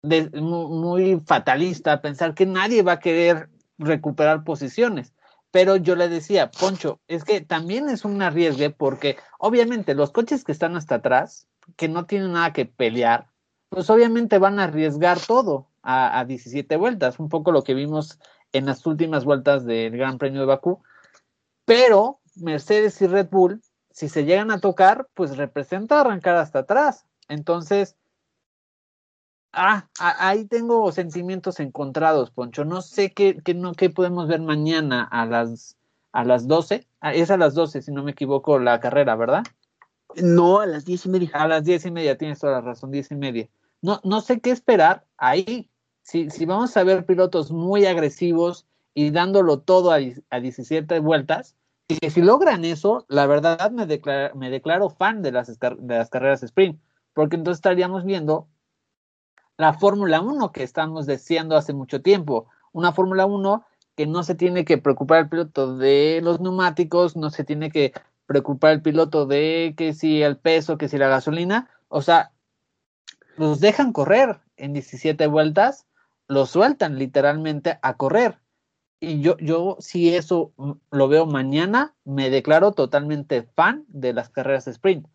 [0.01, 5.13] muy, fatalista pensar que nadie va a querer recuperar posiciones.
[5.51, 10.43] Pero yo le decía, Poncho, es que también es un arriesgue porque obviamente los coches
[10.43, 13.27] que están hasta atrás, que no tienen nada que pelear,
[13.69, 18.19] pues obviamente van a arriesgar todo a, a 17 vueltas, un poco lo que vimos
[18.51, 20.81] en las últimas vueltas del Gran Premio de Bakú.
[21.65, 23.61] Pero Mercedes y Red Bull,
[23.95, 27.05] si se llegan a tocar, pues representa arrancar hasta atrás.
[27.29, 27.95] Entonces,
[29.53, 32.65] ah, ahí tengo sentimientos encontrados, Poncho.
[32.65, 35.77] No sé qué, qué, no, qué podemos ver mañana a las,
[36.11, 36.85] a las 12.
[36.99, 39.43] Ah, es a las 12, si no me equivoco, la carrera, ¿verdad?
[40.17, 41.29] No, a las diez y media.
[41.31, 43.47] A las diez y media, tienes toda la razón, diez y media.
[43.81, 45.69] No, no sé qué esperar ahí.
[46.01, 49.99] Si, si vamos a ver pilotos muy agresivos y dándolo todo a,
[50.31, 51.55] a 17 vueltas,
[51.87, 53.85] que si logran eso, la verdad me,
[54.35, 56.79] me declaro fan de las, de las carreras sprint,
[57.13, 58.47] porque entonces estaríamos viendo
[59.57, 64.35] la Fórmula 1 que estamos deseando hace mucho tiempo, una Fórmula 1 que no se
[64.35, 67.93] tiene que preocupar el piloto de los neumáticos, no se tiene que
[68.25, 72.31] preocupar el piloto de que si el peso, que si la gasolina, o sea,
[73.37, 75.85] los dejan correr en 17 vueltas,
[76.27, 78.39] los sueltan literalmente a correr
[79.05, 80.51] y yo, yo si eso
[80.89, 85.07] lo veo mañana, me declaro totalmente fan de las carreras sprint.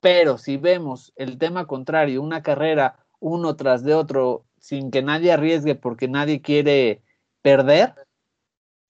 [0.00, 5.32] Pero si vemos el tema contrario, una carrera uno tras de otro, sin que nadie
[5.32, 7.02] arriesgue porque nadie quiere
[7.40, 7.94] perder,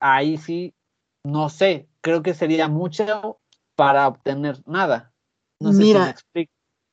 [0.01, 0.75] ahí sí,
[1.23, 3.38] no sé, creo que sería mucho
[3.75, 5.12] para obtener nada.
[5.61, 6.16] No sé Mira,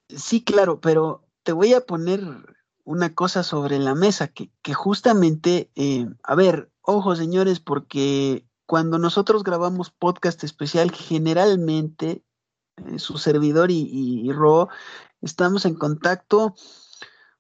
[0.10, 2.22] sí, claro, pero te voy a poner
[2.84, 8.98] una cosa sobre la mesa que, que justamente, eh, a ver, Ojo, señores, porque cuando
[9.00, 12.26] nosotros grabamos podcast especial, generalmente
[12.78, 14.68] eh, su servidor y, y, Ro
[15.22, 16.56] estamos en contacto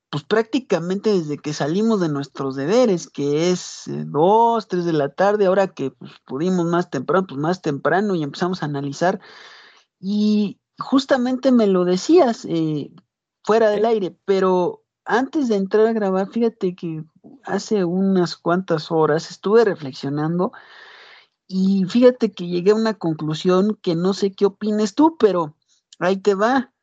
[0.09, 5.09] pues prácticamente desde que salimos de nuestros deberes, que es eh, dos, tres de la
[5.09, 9.19] tarde, ahora que pues, pudimos más temprano, pues más temprano y empezamos a analizar.
[9.99, 12.91] Y justamente me lo decías eh,
[13.43, 17.03] fuera del aire, pero antes de entrar a grabar, fíjate que
[17.43, 20.51] hace unas cuantas horas estuve reflexionando
[21.47, 25.55] y fíjate que llegué a una conclusión que no sé qué opines tú, pero
[25.99, 26.73] ahí te va.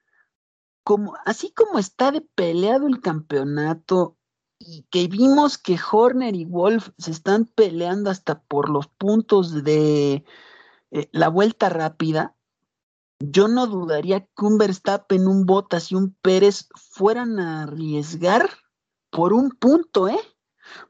[0.84, 4.16] Como, así como está de peleado el campeonato
[4.58, 10.24] y que vimos que Horner y Wolf se están peleando hasta por los puntos de
[10.90, 12.36] eh, la vuelta rápida,
[13.20, 18.50] yo no dudaría que un Verstappen, un Bottas y un Pérez fueran a arriesgar
[19.10, 20.20] por un punto, ¿eh?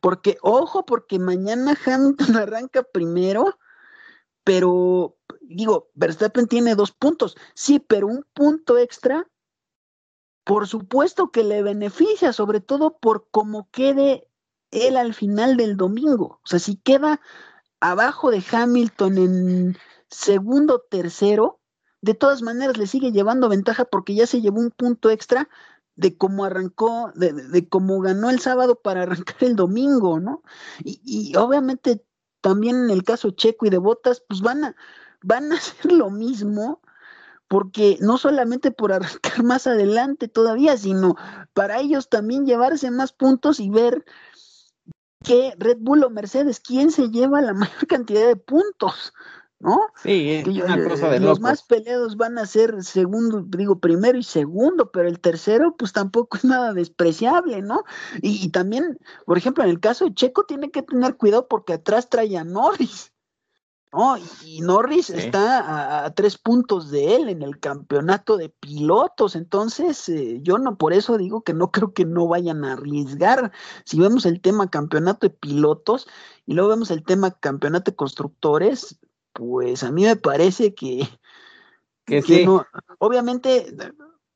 [0.00, 3.58] Porque, ojo, porque mañana Hamilton arranca primero,
[4.44, 9.26] pero digo, Verstappen tiene dos puntos, sí, pero un punto extra
[10.50, 14.28] por supuesto que le beneficia, sobre todo por cómo quede
[14.72, 16.40] él al final del domingo.
[16.42, 17.20] O sea, si queda
[17.78, 21.59] abajo de Hamilton en segundo, tercero,
[22.02, 25.48] de todas maneras le sigue llevando ventaja porque ya se llevó un punto extra
[25.96, 30.42] de cómo arrancó, de, cómo ganó el sábado para arrancar el domingo, ¿no?
[30.82, 32.04] Y, y, obviamente
[32.40, 34.76] también en el caso Checo y de Botas, pues van a,
[35.22, 36.80] van a hacer lo mismo,
[37.48, 41.16] porque no solamente por arrancar más adelante todavía, sino
[41.52, 44.04] para ellos también llevarse más puntos y ver
[45.22, 49.12] que Red Bull o Mercedes, ¿quién se lleva la mayor cantidad de puntos?
[49.60, 49.78] ¿No?
[50.02, 54.22] Sí, es una cosa de Los más peleados van a ser segundo, digo, primero y
[54.22, 57.84] segundo, pero el tercero, pues tampoco es nada despreciable, ¿no?
[58.22, 61.74] Y, y también, por ejemplo, en el caso de Checo, tiene que tener cuidado porque
[61.74, 63.12] atrás trae a Norris.
[63.92, 64.16] ¿no?
[64.44, 70.38] Y Norris está a, tres puntos de él en el campeonato de pilotos, entonces eh,
[70.42, 73.52] yo no, por eso digo que no creo que no vayan a arriesgar.
[73.84, 76.06] Si vemos el tema campeonato de pilotos
[76.46, 78.98] y luego vemos el tema campeonato de constructores,
[79.40, 81.08] pues a mí me parece que,
[82.04, 82.66] que, no,
[82.98, 83.74] obviamente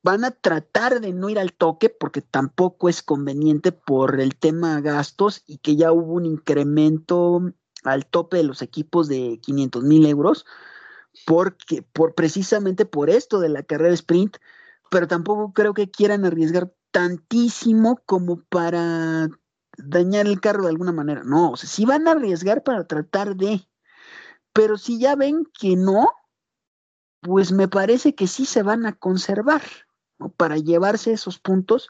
[0.02, 4.80] van a tratar de no ir al toque porque tampoco es conveniente por el tema
[4.80, 10.06] gastos y que ya hubo un incremento al tope de los equipos de 500 mil
[10.06, 10.46] euros,
[11.26, 14.38] porque, por, precisamente por esto de la carrera sprint,
[14.90, 19.28] pero tampoco creo que quieran arriesgar tantísimo como para
[19.76, 21.24] dañar el carro de alguna manera.
[21.24, 23.68] No, o sea, sí van a arriesgar para tratar de,
[24.54, 26.08] pero si ya ven que no,
[27.20, 29.62] pues me parece que sí se van a conservar,
[30.18, 30.30] ¿no?
[30.30, 31.88] Para llevarse esos puntos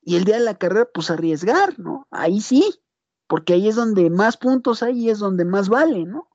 [0.00, 2.06] y el día de la carrera, pues arriesgar, ¿no?
[2.10, 2.80] Ahí sí,
[3.26, 6.30] porque ahí es donde más puntos hay y es donde más vale, ¿no?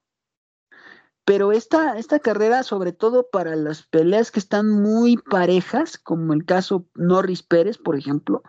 [1.26, 6.44] Pero esta, esta carrera, sobre todo para las peleas que están muy parejas, como el
[6.44, 8.44] caso Norris Pérez, por ejemplo,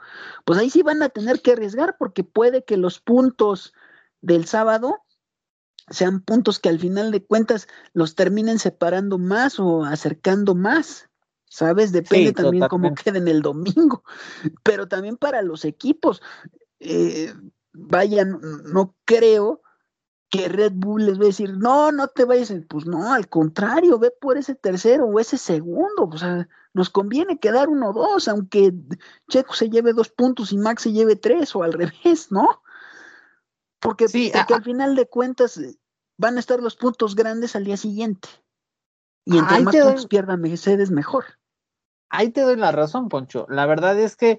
[0.44, 3.72] pues ahí sí van a tener que arriesgar porque puede que los puntos
[4.20, 5.03] del sábado
[5.88, 11.08] sean puntos que al final de cuentas los terminen separando más o acercando más.
[11.46, 11.92] ¿Sabes?
[11.92, 14.02] Depende también cómo queden el domingo.
[14.64, 16.20] Pero también para los equipos.
[16.80, 17.32] Eh,
[17.72, 19.62] vaya, no creo
[20.34, 24.00] que Red Bull les va a decir, no, no te vayas, pues no, al contrario,
[24.00, 28.26] ve por ese tercero o ese segundo, o sea, nos conviene quedar uno o dos,
[28.26, 28.74] aunque
[29.28, 32.63] Checo se lleve dos puntos y Max se lleve tres, o al revés, ¿no?
[33.84, 35.76] Porque, sí, porque al final de cuentas eh,
[36.16, 38.30] van a estar los puntos grandes al día siguiente.
[39.26, 41.26] Y entre más puntos pierda Mercedes, mejor.
[42.08, 43.44] Ahí te doy la razón, Poncho.
[43.50, 44.38] La verdad es que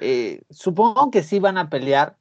[0.00, 2.16] eh, supongo que sí van a pelear,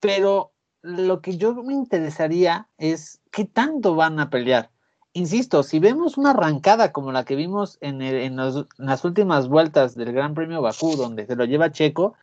[0.00, 0.50] pero
[0.82, 4.72] lo que yo me interesaría es qué tanto van a pelear.
[5.12, 10.12] Insisto, si vemos una arrancada como la que vimos en, en, las últimas vueltas del
[10.12, 12.14] Gran Premio Bakú, donde se lo lleva Checo,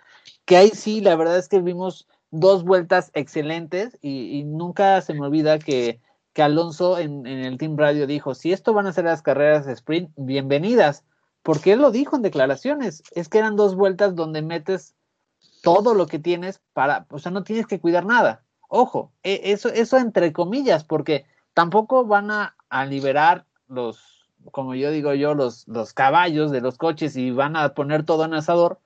[0.44, 5.22] que ahí sí, la verdad es que vimos dos vueltas excelentes y, nunca se me
[5.22, 6.02] olvida que,
[6.34, 9.66] que Alonso en, en, el Team Radio dijo, si esto van a ser las carreras
[9.66, 11.04] de sprint, bienvenidas,
[11.44, 14.96] porque él lo dijo en declaraciones, es que eran dos vueltas donde metes
[15.62, 18.44] todo lo que tienes para, o sea, no tienes que cuidar nada.
[18.68, 22.56] Ojo, e, eso, eso entre comillas, porque tampoco van a,
[22.90, 27.74] liberar los, como yo digo yo, los, los caballos de los coches y van a
[27.74, 28.82] poner todo en asador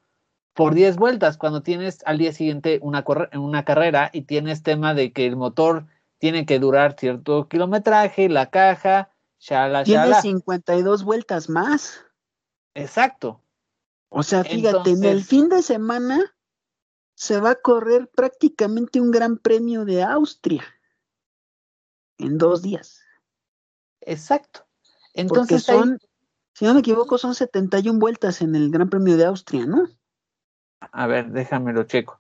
[0.60, 3.05] por 10 vueltas cuando tienes al día siguiente una,
[3.36, 5.86] una carrera y tienes tema de que el motor
[6.18, 12.03] tiene que durar cierto kilometraje, la caja, shala, Tiene 52 vueltas más.
[12.74, 13.41] Exacto.
[14.10, 16.36] O sea, fíjate, en el fin de semana
[17.16, 20.66] se va a correr prácticamente un gran premio de Austria.
[22.18, 22.99] en dos días.
[24.01, 24.68] Exacto.
[25.14, 25.99] Entonces Porque son,
[26.51, 29.88] si no me equivoco, son 71 vueltas en el Gran Premio de Austria, ¿no?
[30.80, 32.19] A ver, déjame lo checo.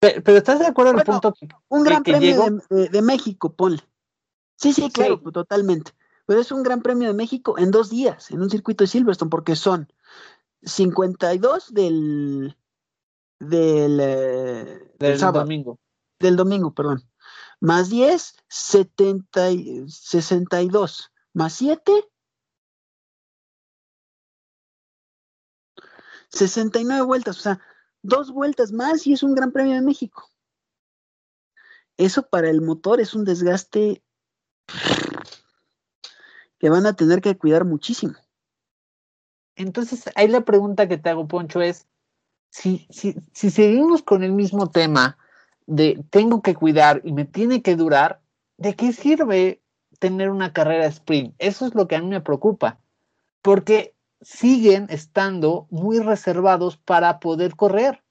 [0.00, 3.82] Pero, ¿estás de acuerdo en el punto que, Un Gran Premio de, México, ponle.
[4.56, 5.92] Sí, sí, claro, totalmente.
[6.26, 9.30] Pero es un Gran Premio de México en dos días, en un circuito de Silverstone,
[9.30, 9.92] porque son
[10.62, 12.56] 52 del,
[13.40, 15.78] del, eh, del, domingo.
[16.20, 17.02] Del domingo, perdón.
[17.60, 19.50] Más 10, 70,
[19.88, 21.12] 62.
[21.32, 22.08] Más 7,
[26.30, 27.38] 69 vueltas.
[27.38, 27.60] O sea,
[28.02, 30.30] dos vueltas más y es un Gran Premio de México.
[31.96, 34.02] Eso para el motor es un desgaste
[36.58, 38.14] que van a tener que cuidar muchísimo.
[39.56, 41.88] Entonces, ahí la pregunta que te hago, Poncho, es,
[42.50, 45.18] si, si, si seguimos con el mismo tema
[45.66, 48.22] de tengo que cuidar y me tiene que durar,
[48.56, 49.60] ¿de qué sirve
[49.98, 51.34] tener una carrera sprint?
[51.38, 52.80] Eso es lo que a mí me preocupa,
[53.42, 58.02] porque siguen estando muy reservados para poder correr.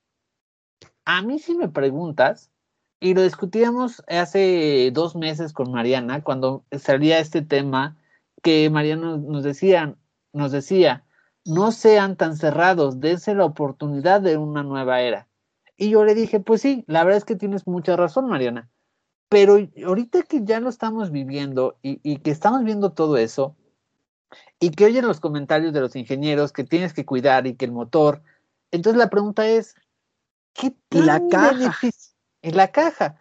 [1.05, 2.51] A mí si me preguntas,
[2.99, 7.97] y lo discutíamos hace dos meses con Mariana, cuando salía este tema,
[8.41, 9.95] que Mariana nos decía,
[10.33, 11.05] nos decía,
[11.45, 15.27] no sean tan cerrados, dense la oportunidad de una nueva era.
[15.77, 18.69] Y yo le dije, pues sí, la verdad es que tienes mucha razón, Mariana.
[19.29, 23.55] Pero ahorita que ya lo estamos viviendo y, que estamos viendo todo eso,
[24.59, 27.71] y que oyen los comentarios de los ingenieros que tienes que cuidar y que el
[27.71, 28.23] motor,
[28.71, 29.75] entonces la pregunta es,
[30.53, 31.71] ¿qué tan la caja?
[32.41, 33.17] En la caja,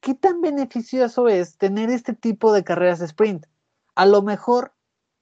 [0.00, 3.46] ¿qué tan beneficioso es tener este tipo de carreras sprint?
[3.94, 4.72] A lo mejor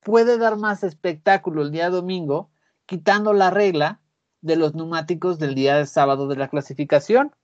[0.01, 2.51] puede dar más espectáculo el día domingo,
[2.87, 4.01] quitando la regla
[4.41, 7.35] de los neumáticos del día de sábado de la clasificación.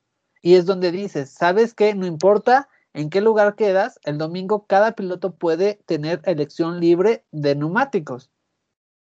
[0.41, 1.95] Y es donde dices, ¿sabes qué?
[1.95, 7.55] No importa en qué lugar quedas, el domingo cada piloto puede tener elección libre de
[7.55, 8.31] neumáticos.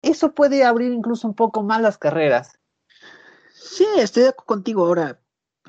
[0.01, 2.59] Eso puede abrir incluso un poco más las carreras.
[3.53, 4.85] Sí, estoy de acuerdo contigo.
[4.85, 5.21] Ahora,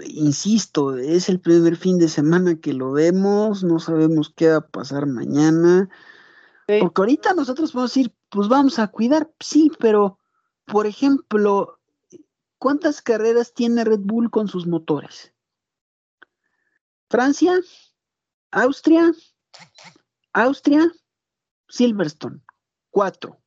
[0.05, 4.69] insisto, es el primer fin de semana que lo vemos, no sabemos qué va a
[4.69, 5.89] pasar mañana.
[6.67, 10.19] Porque ahorita nosotros podemos decir, pues vamos a cuidar, sí, pero,
[10.67, 11.79] por ejemplo,
[12.59, 15.33] ¿cuántas carreras tiene Red Bull con sus motores?
[17.09, 17.59] Francia,
[18.51, 19.13] Austria,
[20.33, 20.91] Austria,
[21.69, 22.41] Silverstone,
[22.91, 23.41] cuatro.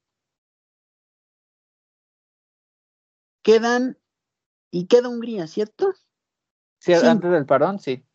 [3.43, 3.97] Quedan,
[4.70, 5.93] y queda Hungría, ¿cierto?
[6.80, 8.06] Sí, antes del parón, sí.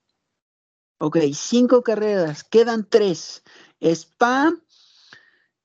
[0.99, 3.43] Ok, cinco carreras, quedan tres.
[3.81, 4.53] Spa,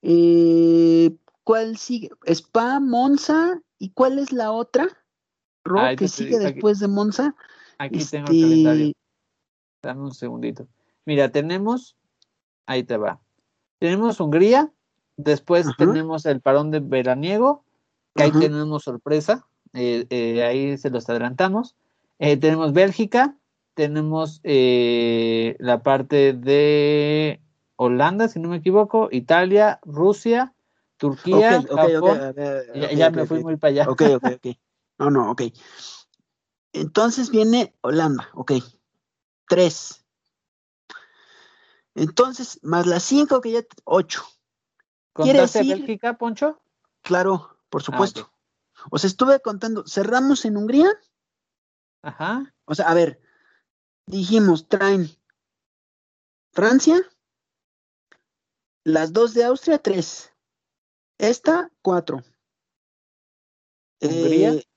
[0.01, 2.11] eh, ¿Cuál sigue?
[2.25, 4.87] Spa, Monza, ¿y cuál es la otra?
[5.63, 7.35] Ro, que sigue después de Monza.
[7.77, 8.93] Aquí tengo el este calendario.
[9.81, 10.67] Dame un segundito.
[11.05, 11.95] Mira, tenemos,
[12.65, 13.19] ahí te va.
[13.79, 14.71] Tenemos Hungría,
[15.17, 17.63] después tenemos el parón de veraniego,
[18.15, 21.75] que ahí tenemos sorpresa, eh, eh, ahí se los adelantamos.
[22.17, 23.35] tenemos Bélgica,
[23.73, 27.41] tenemos la parte de
[27.77, 30.53] Holanda, si no me equivoco, Italia, Rusia,
[30.97, 32.35] Turquía, Japón.
[32.95, 33.89] ya, me fui muy para allá.
[33.89, 34.55] Ok, ok, ok.
[34.99, 35.41] No, no, ok.
[36.73, 38.53] Entonces viene Holanda, ok.
[39.47, 40.00] Tres.
[41.95, 44.23] Entonces, más las cinco que ya, ocho.
[45.13, 46.61] ¿Contaste decir, Bélgica, Poncho?
[47.01, 48.31] Claro, por ah, supuesto.
[48.89, 50.89] O sea, estuve contando, cerramos en Hungría.
[52.01, 52.53] Ajá.
[52.65, 53.21] O sea, a ver,
[54.05, 55.09] dijimos, traen
[56.53, 57.01] Francia,
[58.83, 60.33] las dos de Austria, tres.
[61.17, 62.23] Esta, cuatro.
[64.01, 64.53] Hungría.
[64.53, 64.67] Eh,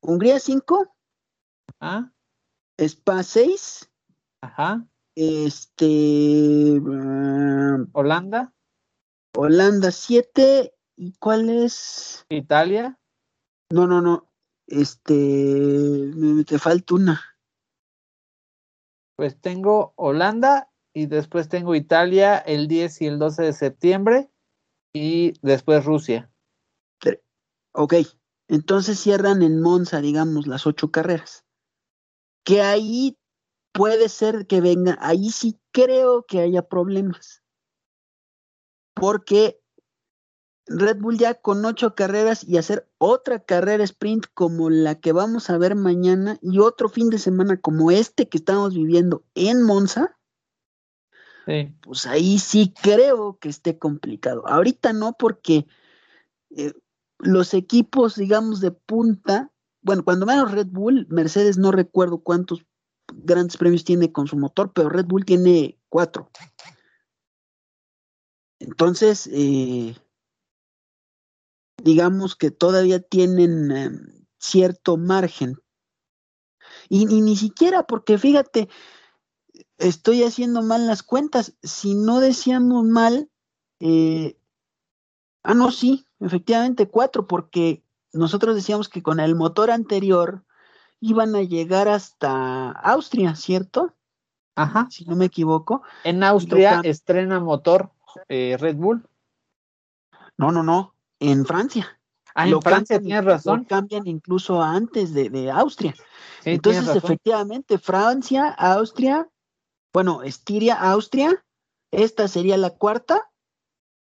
[0.00, 0.96] Hungría, cinco.
[1.78, 2.12] Ajá.
[2.78, 3.88] Spa, seis.
[4.40, 4.84] Ajá.
[5.14, 6.80] Este.
[6.90, 8.54] Ah, Holanda.
[9.36, 10.74] Holanda, siete.
[10.96, 12.26] ¿Y cuál es?
[12.28, 12.98] Italia.
[13.70, 14.30] No, no, no.
[14.66, 15.14] Este.
[15.14, 17.22] Me, te falta una.
[19.16, 24.30] Pues tengo Holanda, y después tengo Italia el 10 y el 12 de septiembre
[24.92, 26.30] y después Rusia.
[27.74, 27.94] Ok,
[28.48, 31.46] entonces cierran en Monza, digamos, las ocho carreras.
[32.44, 33.16] Que ahí
[33.72, 37.42] puede ser que venga, ahí sí creo que haya problemas.
[38.94, 39.60] Porque
[40.66, 45.50] Red Bull ya con ocho carreras y hacer otra carrera sprint como la que vamos
[45.50, 50.16] a ver mañana y otro fin de semana como este que estamos viviendo en Monza,
[51.80, 54.46] pues ahí sí creo que esté complicado.
[54.46, 55.66] Ahorita no, porque
[56.50, 56.72] eh,
[57.18, 59.50] los equipos, digamos, de punta,
[59.80, 62.64] bueno, cuando menos Red Bull, Mercedes no recuerdo cuántos
[63.14, 66.30] grandes premios tiene con su motor, pero Red Bull tiene cuatro.
[68.58, 69.96] Entonces, eh,
[71.82, 73.90] digamos que todavía tienen eh,
[74.38, 75.58] cierto margen.
[76.88, 78.68] Y, ni siquiera, porque fíjate,
[79.78, 81.56] estoy haciendo mal las cuentas.
[81.62, 83.30] Si no decíamos mal,
[83.80, 84.36] eh,
[85.42, 90.44] ah, no, sí, efectivamente cuatro, porque nosotros decíamos que con el motor anterior
[91.02, 93.92] iban a llegar hasta Austria, ¿cierto?
[94.54, 94.86] Ajá.
[94.90, 95.82] Si no me equivoco.
[96.04, 97.90] En Austria estrena motor
[98.28, 99.06] eh, Red Bull.
[100.38, 100.94] No, no, no.
[101.18, 101.98] En Francia.
[102.34, 103.60] Ah, en Francia tienes razón.
[103.60, 105.94] Lo cambian incluso antes de, Austria.
[106.44, 109.28] Entonces, efectivamente, Francia, Austria,
[109.92, 111.44] bueno, Estiria, Austria,
[111.90, 113.28] esta sería la cuarta.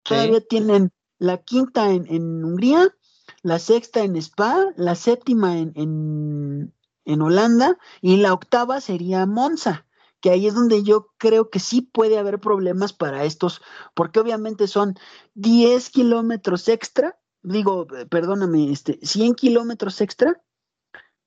[0.04, 2.90] Todavía tienen la quinta en, Hungría,
[3.42, 6.74] la sexta en Spa, la séptima en, en,
[7.06, 9.86] en Holanda y la octava sería Monza
[10.22, 13.62] que ahí es donde yo creo que sí puede haber problemas para estos,
[13.94, 14.96] porque obviamente son
[15.36, 20.42] 10 kilómetros extra, digo, eh, perdóname, este, 100 kilómetros extra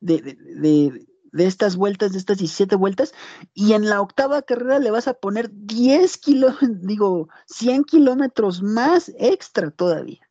[0.01, 3.15] de, de, de, estas vueltas, de estas 17 vueltas,
[3.55, 9.11] y en la octava carrera le vas a poner 10 kilómetros, digo, 100 kilómetros más
[9.19, 10.29] extra todavía.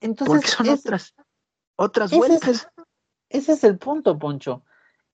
[0.00, 1.14] Entonces, porque son otras,
[1.76, 2.68] otras vueltas.
[3.32, 4.62] Ese es el punto, Poncho.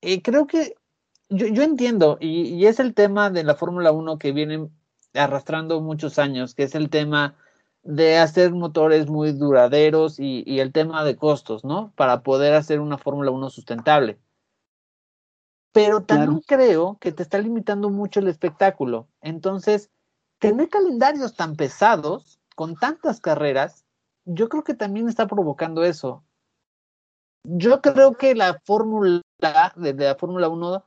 [0.01, 0.75] Eh, creo que
[1.29, 4.71] yo, yo entiendo, y, es el tema de la Fórmula 1 que vienen
[5.15, 7.37] arrastrando muchos años, que es el tema
[7.83, 11.93] de hacer motores muy duraderos y, el tema de costos, ¿no?
[11.97, 14.19] Para poder hacer una Fórmula 1 sustentable.
[15.73, 19.07] Pero también creo que te está limitando mucho el espectáculo.
[19.21, 19.91] Entonces,
[20.39, 23.85] tener calendarios tan pesados, con tantas carreras,
[24.25, 26.25] yo creo que también está provocando eso.
[27.51, 29.23] Yo creo que la fórmula
[29.77, 30.85] de, de la Fórmula 1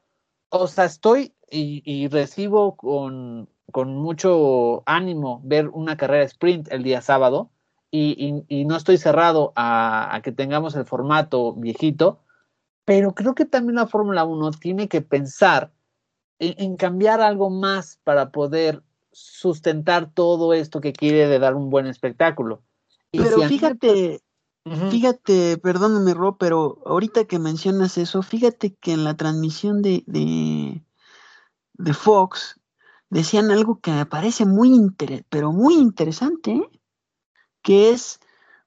[0.52, 7.50] o sea, estoy y, recibo con, mucho ánimo ver una carrera sprint el día sábado
[7.90, 12.20] y, no estoy cerrado a, que tengamos el formato viejito,
[12.86, 15.72] pero creo que también la Fórmula 1 tiene que pensar
[16.40, 18.84] en, cambiar algo más para poder
[19.14, 22.62] sustentar todo esto que quiere de dar un buen espectáculo.
[23.12, 24.22] pero fíjate,
[24.64, 31.94] Fíjate, perdóname, Ro, pero ahorita que mencionas eso, fíjate que en la transmisión de, de,
[31.96, 32.62] Fox
[33.10, 36.80] decían algo que me parece muy interesante, pero muy interesante, ¿eh?
[37.64, 38.20] que es,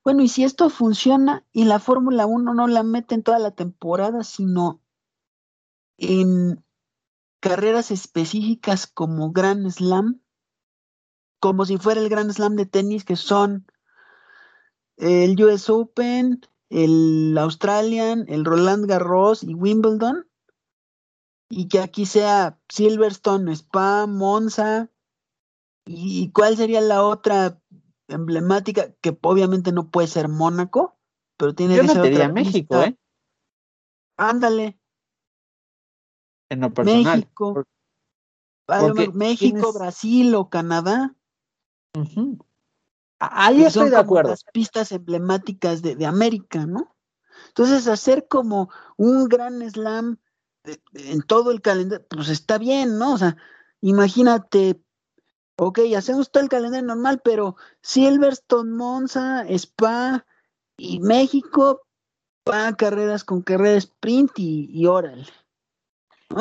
[0.02, 3.52] bueno, y si esto funciona y la Fórmula 1 no la mete en toda la
[3.52, 4.82] temporada, sino
[5.96, 6.64] en
[7.38, 10.20] carreras específicas como Grand Slam,
[11.38, 13.66] como si fuera el Grand Slam de tenis, que son
[14.96, 16.40] el US Open,
[16.70, 20.26] el Australian, el Roland Garros y Wimbledon.
[21.50, 24.90] Y que aquí sea Silverstone, Spa, Monza.
[25.86, 27.60] ¿Y cuál sería la otra
[28.08, 28.92] emblemática?
[29.00, 30.98] Que obviamente no puede ser Mónaco,
[31.36, 32.96] pero tiene que ser México, ¿eh?
[34.16, 34.78] Ándale.
[36.50, 37.04] En lo personal.
[37.04, 37.64] México.
[39.12, 41.14] México, Brasil o Canadá.
[43.32, 44.30] Ahí estoy de acuerdo.
[44.30, 46.94] Las pistas emblemáticas de, América, ¿no?
[47.48, 50.18] Entonces, hacer como un gran slam
[50.94, 53.14] en todo el calendario, pues está bien, ¿no?
[53.14, 53.36] O sea,
[53.80, 54.80] imagínate,
[55.56, 60.26] ok, hacemos todo el calendario normal, pero Silverstone, Monza, Spa
[60.76, 61.82] y México,
[62.44, 65.26] para carreras con carrera sprint y, y órale.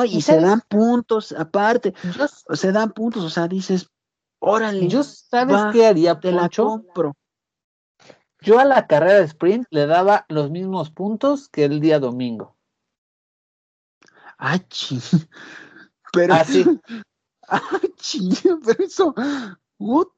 [0.05, 1.93] Y, se dan puntos aparte,
[2.47, 3.91] o se dan puntos, o sea, dices,
[4.45, 4.89] Órale.
[4.89, 7.15] Yo, ¿sabes qué haría, Te la compro.
[8.41, 12.57] Yo a la carrera de sprint le daba los mismos puntos que el día domingo.
[14.37, 14.59] Ah,
[16.11, 16.33] Pero.
[16.33, 16.65] Así.
[17.47, 17.61] Ah,
[18.65, 19.15] pero eso.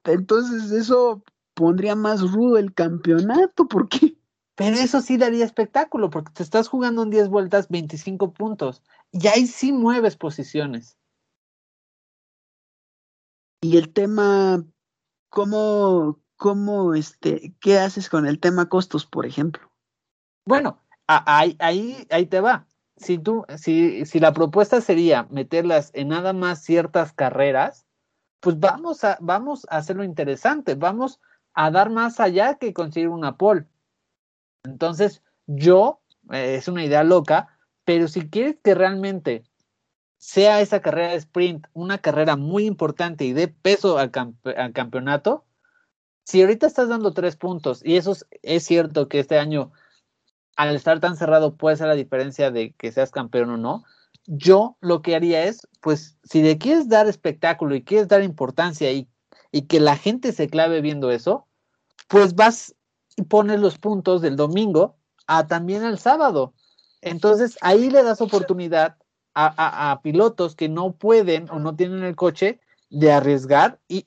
[0.06, 1.22] entonces eso
[1.54, 4.16] pondría más rudo el campeonato, ¿por qué?
[4.56, 8.82] Pero eso sí daría espectáculo, porque te estás jugando en 10 vueltas 25 puntos.
[9.12, 10.98] Y ahí sí mueves posiciones.
[13.66, 14.64] Y el tema,
[15.28, 19.72] ¿cómo, cómo, este, qué haces con el tema costos, por ejemplo?
[20.44, 22.68] Bueno, ahí, ahí, ahí te va.
[22.96, 27.88] Si tú, si, si la propuesta sería meterlas en nada más ciertas carreras,
[28.38, 31.20] pues vamos a, vamos a hacerlo interesante, vamos
[31.52, 33.66] a dar más allá que conseguir una pole.
[34.62, 37.48] Entonces, yo, eh, es una idea loca,
[37.84, 39.42] pero si quieres que realmente
[40.26, 45.44] sea esa carrera de sprint una carrera muy importante y dé peso al, campeonato,
[46.24, 49.70] si ahorita estás dando tres puntos, y eso es, cierto que este año,
[50.56, 53.84] al estar tan cerrado, puede ser la diferencia de que seas campeón o no,
[54.26, 58.90] yo lo que haría es, pues, si le quieres dar espectáculo y quieres dar importancia
[58.90, 59.08] y,
[59.52, 61.46] y que la gente se clave viendo eso,
[62.08, 62.74] pues vas
[63.14, 64.96] y pones los puntos del domingo
[65.28, 66.52] a también el sábado.
[67.00, 68.96] Entonces ahí le das oportunidad
[69.36, 72.58] a, pilotos que no pueden o no tienen el coche
[72.88, 74.06] de arriesgar y,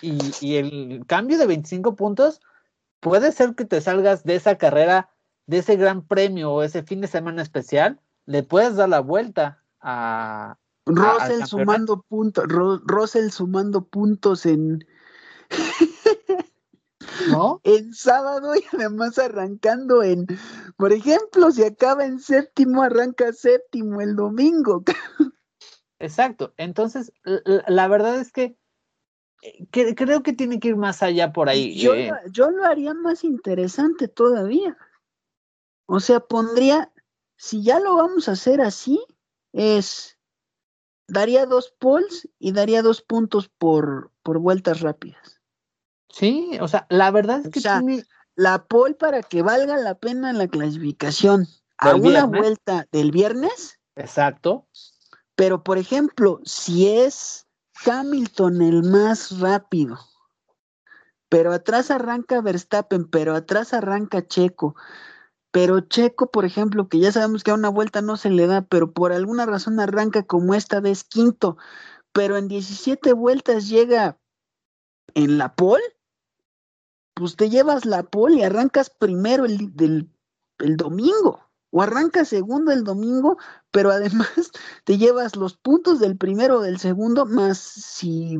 [0.00, 2.40] y, el cambio de 25 puntos
[3.00, 5.10] puede ser que te salgas de esa carrera,
[5.46, 9.62] de ese gran premio o ese fin de semana especial, le puedes dar la vuelta
[9.80, 10.58] a...
[10.86, 14.84] Russell sumando puntos, Russell sumando puntos en...
[17.30, 17.60] ¿No?
[17.64, 20.26] En sábado y además arrancando en,
[20.76, 24.84] por ejemplo, si acaba en séptimo, arranca séptimo el domingo.
[25.98, 26.52] Exacto.
[26.56, 28.56] Entonces, la verdad es que,
[29.42, 31.78] eh, creo que tiene que ir más allá por ahí.
[31.78, 32.12] Yo, eh.
[32.30, 34.76] yo lo haría más interesante todavía.
[35.86, 36.92] O sea, pondría,
[37.36, 39.04] si ya lo vamos a hacer así,
[39.52, 40.18] es,
[41.06, 45.40] daría dos polls y daría dos puntos por, por vueltas rápidas.
[46.14, 48.04] Sí, o sea, la verdad es que tiene...
[48.36, 51.48] la pole para que valga la pena la clasificación
[51.78, 53.80] a una vuelta del viernes.
[53.96, 54.68] Exacto.
[55.34, 57.48] Pero, por ejemplo, si es
[57.84, 59.98] Hamilton el más rápido,
[61.28, 64.76] pero atrás arranca Verstappen, pero atrás arranca Checo,
[65.50, 68.62] pero Checo, por ejemplo, que ya sabemos que a una vuelta no se le da,
[68.62, 71.56] pero por alguna razón arranca como esta vez quinto,
[72.12, 74.16] pero en 17 vueltas llega
[75.14, 75.82] en la pole,
[77.14, 79.72] pues te llevas la pole y arrancas primero el,
[80.58, 81.40] el domingo
[81.74, 83.36] o arrancas segundo el domingo,
[83.72, 84.28] pero además
[84.84, 88.38] te llevas los puntos del primero o del segundo, más si,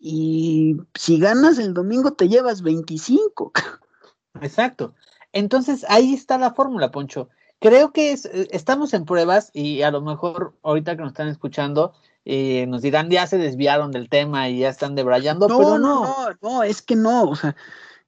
[0.00, 3.52] y si ganas el domingo te llevas 25.
[4.42, 4.94] Exacto.
[5.32, 7.28] Entonces ahí está la fórmula, Poncho.
[7.60, 11.92] Creo que eh, estamos en pruebas y a lo mejor ahorita que nos están escuchando
[12.24, 16.02] eh, nos dirán ya se desviaron del tema y ya están debrayando, no, pero no.
[16.02, 17.54] No, no, es que no, o sea,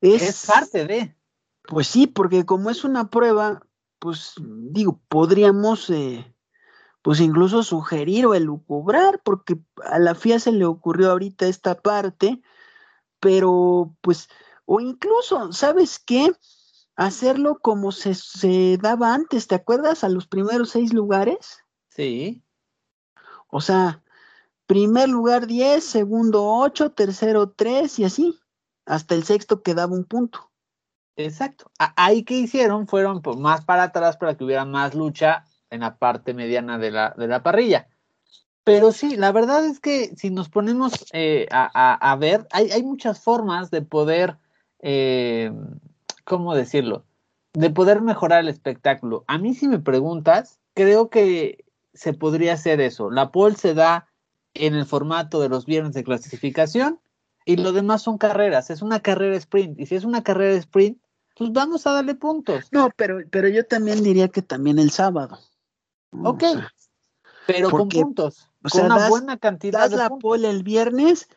[0.00, 1.16] es, es parte de.
[1.64, 3.62] Pues sí, porque como es una prueba,
[3.98, 6.34] pues digo, podríamos eh,
[7.02, 12.42] pues incluso sugerir o elucubrar, porque a la FIA se le ocurrió ahorita esta parte,
[13.20, 14.28] pero pues,
[14.64, 16.32] o incluso, ¿sabes qué?
[16.96, 20.04] Hacerlo como se, se daba antes, ¿te acuerdas?
[20.04, 21.64] A los primeros seis lugares.
[21.88, 22.42] Sí.
[23.48, 24.02] O sea,
[24.66, 28.38] primer lugar 10, segundo 8, tercero 3 y así,
[28.86, 30.50] hasta el sexto quedaba un punto.
[31.16, 31.70] Exacto.
[31.78, 36.34] Ahí que hicieron fueron más para atrás para que hubiera más lucha en la parte
[36.34, 37.88] mediana de la, de la parrilla.
[38.64, 43.20] Pero sí, la verdad es que si nos ponemos eh, a, ver, hay, hay, muchas
[43.20, 44.36] formas de poder,
[44.80, 45.52] eh,
[46.24, 47.04] ¿cómo decirlo?
[47.52, 49.24] De poder mejorar el espectáculo.
[49.26, 51.64] A mí si me preguntas, creo que
[51.94, 53.10] se podría hacer eso.
[53.10, 54.06] La pole se da
[54.54, 57.00] en el formato de los viernes de clasificación
[57.50, 58.70] y lo demás son carreras.
[58.70, 59.80] Es una carrera sprint.
[59.80, 61.02] Y si es una carrera sprint,
[61.36, 62.68] pues vamos a darle puntos.
[62.70, 65.38] No, pero, pero yo también diría que también el sábado.
[66.12, 66.44] Ok,
[67.46, 68.48] pero con puntos.
[68.62, 71.28] O sea, con una buena cantidad das la pole el viernes,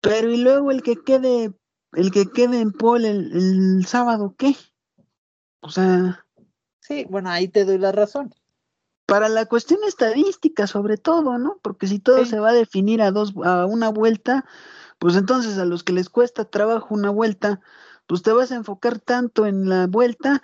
[0.00, 1.52] pero y luego el que quede,
[1.92, 4.56] el que quede en pole el, sábado, ¿qué?
[5.60, 6.24] O sea.
[6.80, 8.34] Sí, bueno, ahí te doy la razón.
[9.06, 11.58] Para la cuestión estadística, sobre todo, ¿no?
[11.62, 14.44] Porque si todo se va a definir a dos, a una vuelta,
[14.98, 17.60] pues entonces a los que les cuesta trabajo una vuelta,
[18.06, 20.42] pues te vas a enfocar tanto en la vuelta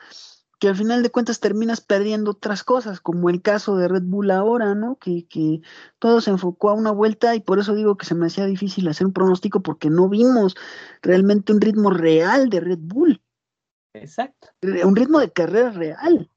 [0.62, 4.30] que al final de cuentas terminas perdiendo otras cosas, como el caso de Red Bull
[4.30, 4.96] ahora, ¿no?
[4.96, 5.60] Que, que
[5.98, 8.86] todo se enfocó a una vuelta y por eso digo que se me hacía difícil
[8.86, 10.54] hacer un pronóstico porque no vimos
[11.02, 13.20] realmente un ritmo real de Red Bull.
[13.92, 14.50] Exacto.
[14.62, 16.30] Un ritmo de carrera real.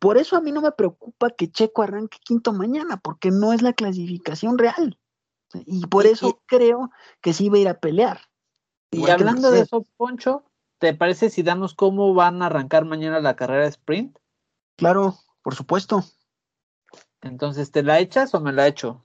[0.00, 3.62] por eso a mí no me preocupa que Checo arranque quinto mañana, porque no es
[3.62, 4.98] la clasificación real.
[5.66, 6.90] Y por eso creo
[7.20, 8.20] que sí iba a ir a pelear.
[8.90, 10.44] Y hablando de eso, Poncho,
[10.78, 14.18] ¿te parece si damos cómo van a arrancar mañana la carrera sprint?
[14.76, 16.04] Claro, por supuesto.
[17.22, 19.04] Entonces, ¿te la echas o me la echo?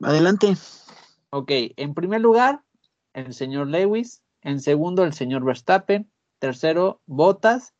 [0.00, 0.56] Adelante.
[1.30, 2.62] Ok, en primer lugar,
[3.12, 4.22] el señor Lewis.
[4.40, 6.10] En segundo, el señor Verstappen.
[6.38, 7.74] Tercero, Bottas.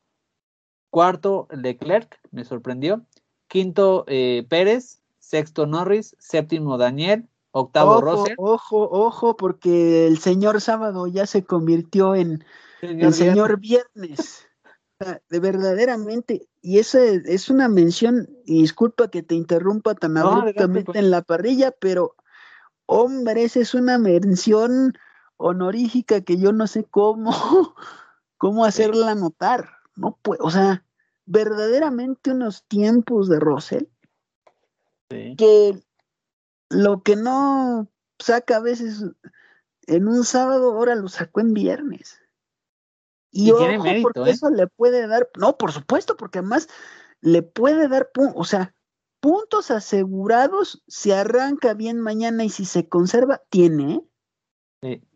[0.90, 3.06] Cuarto, Leclerc, me sorprendió.
[3.46, 5.00] Quinto, eh, Pérez.
[5.18, 6.16] Sexto, Norris.
[6.18, 7.28] Séptimo, Daniel.
[7.58, 12.44] Octavo ojo, Ojo, ojo, porque el señor sábado ya se convirtió en
[12.80, 14.46] el señor viernes.
[15.28, 20.98] de verdaderamente, y esa es una mención, y disculpa que te interrumpa tan abruptamente pues.
[20.98, 22.14] en la parrilla, pero
[22.86, 24.94] hombre, esa es una mención
[25.36, 27.30] honorífica que yo no sé cómo,
[28.38, 29.68] cómo hacerla notar.
[29.96, 30.84] No puede, o sea,
[31.26, 33.88] verdaderamente unos tiempos de Rosel
[35.08, 35.80] que
[36.68, 37.88] lo que no
[38.18, 39.04] saca a veces
[39.86, 42.20] en un sábado, ahora lo sacó en viernes.
[43.30, 43.64] Y, ojo,
[44.02, 44.32] porque ¿eh?
[44.32, 46.68] eso le puede dar, no, por supuesto, porque además
[47.20, 48.74] le puede dar, o sea,
[49.20, 54.02] puntos asegurados si arranca bien mañana y si se conserva, tiene.
[54.82, 55.00] ¿eh?
[55.02, 55.08] Sí.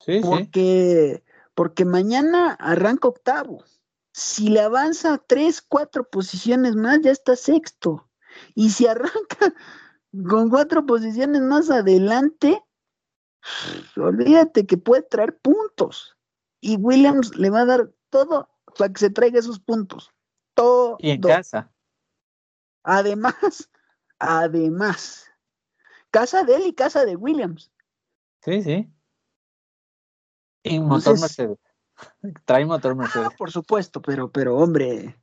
[0.00, 1.22] Sí, porque,
[1.54, 3.64] porque mañana arranca octavo.
[4.12, 8.08] Si le avanza tres, cuatro posiciones más, ya está sexto.
[8.54, 9.54] Y si arranca
[10.28, 12.62] con cuatro posiciones más adelante,
[13.96, 16.16] olvídate que puede traer puntos.
[16.60, 20.10] Y Williams le va a dar todo para que se traiga esos puntos.
[20.54, 20.96] Todo.
[20.98, 21.72] Y en casa.
[22.82, 23.70] Además,
[24.18, 25.26] además,
[26.10, 27.70] casa de él y casa de Williams.
[28.42, 28.92] Sí, sí.
[30.62, 31.58] Y motor Mercedes.
[32.44, 33.30] Trae motor Mercedes.
[33.36, 35.18] por supuesto, pero, pero hombre,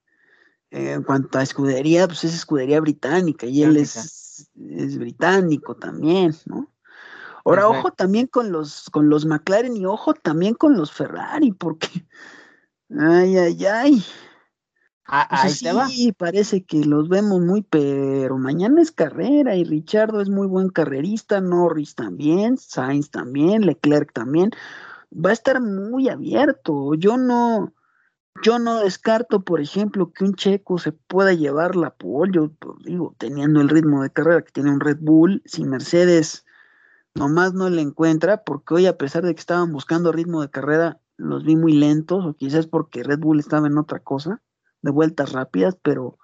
[0.71, 6.71] en cuanto a escudería, pues es escudería británica y él es, es, británico también, ¿no?
[7.45, 12.05] Ahora, ojo también con los, con los McLaren y ojo también con los Ferrari, porque,
[12.89, 14.05] ay, ay, ay.
[15.09, 20.47] Ah, sí, parece que los vemos muy, pero mañana es carrera y Richardo es muy
[20.47, 24.51] buen carrerista, Norris también, Sainz también, Leclerc también.
[25.13, 26.93] Va a estar muy abierto.
[26.95, 27.73] Yo no,
[28.43, 32.77] yo no descarto, por ejemplo, que un checo se pueda llevar la pole, yo pues,
[32.83, 36.45] digo, teniendo el ritmo de carrera que tiene un Red Bull, si Mercedes
[37.15, 40.99] nomás no le encuentra, porque hoy a pesar de que estaban buscando ritmo de carrera,
[41.17, 44.41] los vi muy lentos, o quizás porque Red Bull estaba en otra cosa
[44.81, 46.19] de vueltas rápidas, pero,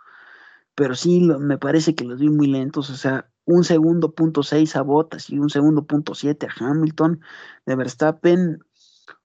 [0.76, 4.76] pero sí me parece que los vi muy lentos, o sea, un segundo punto seis
[4.76, 7.20] a Bottas y un segundo punto siete a Hamilton
[7.66, 8.64] de Verstappen,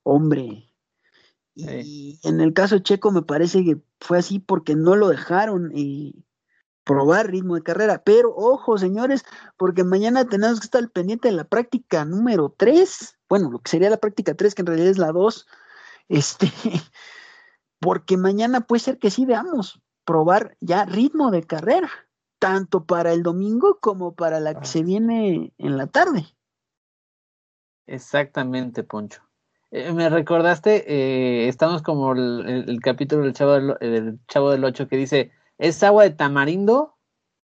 [0.03, 0.68] hombre.
[1.61, 6.24] Y en el caso Checo me parece que fue así porque no lo dejaron y
[6.84, 8.02] probar ritmo de carrera.
[8.04, 9.24] Pero ojo, señores,
[9.56, 13.18] porque mañana tenemos que estar pendiente de la práctica número 3.
[13.28, 15.46] Bueno, lo que sería la práctica 3, que en realidad es la 2.
[16.11, 16.50] Este,
[17.80, 21.90] porque mañana puede ser que sí veamos probar ya ritmo de carrera,
[22.38, 26.24] tanto para el domingo como para la que se viene en la tarde.
[27.86, 29.28] Exactamente, Poncho.
[29.71, 34.97] Eh, me recordaste, eh, estamos como el, capítulo del Chavo del, Chavo del 8 que
[34.97, 36.97] dice, es agua de tamarindo,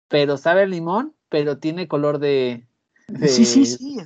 [0.09, 2.67] pero sabe limón, pero tiene color de...
[3.27, 3.97] Sí, sí, sí.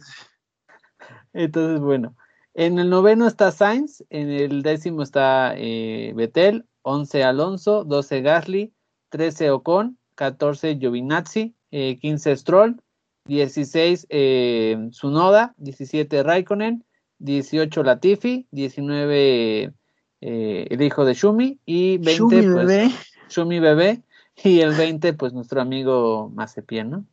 [1.32, 2.16] Entonces, bueno,
[2.54, 8.72] en el noveno está Sainz, en el décimo está eh, Betel, 11 Alonso, 12 Gasly,
[9.08, 12.80] 13 Ocon, 14 Giovinazzi, 15 eh, Stroll,
[13.26, 16.84] 16 eh, Sunoda, 17 Raikkonen,
[17.24, 19.72] 18 Latifi, 19
[20.20, 22.90] eh, el hijo de Shumi y 20 Shumi pues, bebé.
[23.28, 24.02] Shumi bebé
[24.42, 27.04] y el 20 pues nuestro amigo Mazepien, ¿no?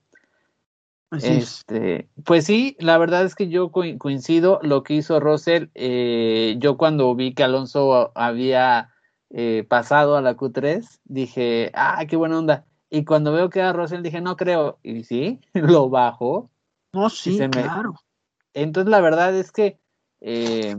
[1.12, 5.68] este, pues sí, la verdad es que yo coincido lo que hizo Russell.
[5.76, 8.92] Eh, yo cuando vi que Alonso había
[9.30, 12.66] eh, pasado a la Q3, dije, ah, qué buena onda.
[12.90, 14.80] Y cuando veo que era Russell, dije, no creo.
[14.84, 16.50] Y sí, lo bajó.
[16.94, 17.96] No, sí, claro.
[18.54, 19.81] Entonces, la verdad es que,
[20.22, 20.76] eh,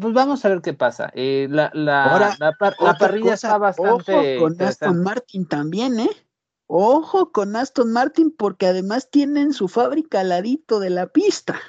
[0.00, 1.10] pues vamos a ver qué pasa.
[1.14, 4.38] la, la, la, parrilla está bastante.
[4.38, 6.10] con Aston Martin también, ¿eh?
[6.66, 11.60] Ojo con Aston Martin porque además tienen su fábrica al ladito de la pista.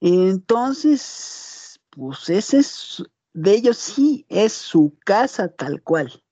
[0.00, 3.02] Entonces, pues ese es,
[3.34, 6.22] de ellos sí es su casa tal cual.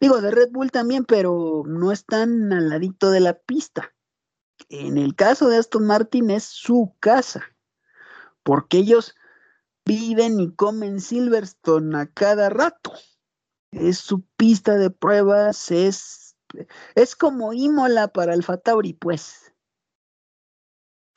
[0.00, 3.93] Digo, de Red Bull también, pero no están al ladito de la pista.
[4.68, 7.42] En el caso de Aston Martin es su casa,
[8.42, 9.14] porque ellos
[9.84, 12.92] viven y comen Silverstone a cada rato.
[13.70, 16.24] Es su pista de pruebas, es
[16.94, 19.52] es como Imola para el Fatauri, pues.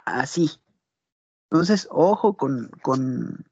[0.06, 0.52] Así.
[1.50, 3.46] Entonces, ojo con, con,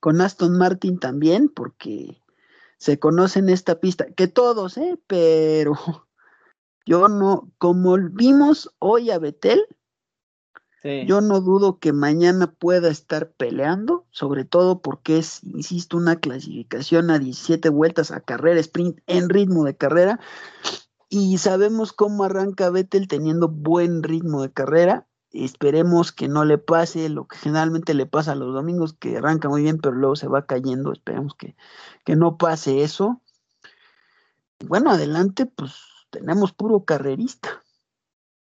[0.00, 2.22] con Aston Martin también, porque
[2.78, 5.00] se conocen esta pista, que todos, ¿eh?
[5.06, 5.74] Pero
[6.88, 9.60] yo no, como vimos hoy a Betel,
[11.06, 17.10] yo no dudo que mañana pueda estar peleando, sobre todo porque es, insisto, una clasificación
[17.10, 20.18] a 17 vueltas a carrera sprint en ritmo de carrera
[21.10, 25.06] y sabemos cómo arranca Vettel teniendo buen ritmo de carrera.
[25.30, 29.50] Esperemos que no le pase lo que generalmente le pasa a los domingos, que arranca
[29.50, 30.90] muy bien, pero luego se va cayendo.
[30.92, 31.54] Esperemos que,
[32.06, 33.20] que no pase eso.
[34.64, 37.62] Bueno, adelante, pues tenemos puro carrerista.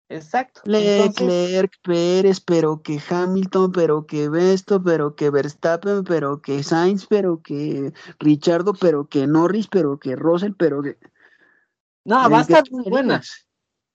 [0.09, 0.61] Exacto.
[0.66, 7.41] Leclerc, Pérez, pero que Hamilton, pero que Besto, pero que Verstappen, pero que Sainz, pero
[7.41, 10.97] que Richardo, pero que Norris, pero que Russell, pero que
[12.05, 13.22] no, va a estar muy buena.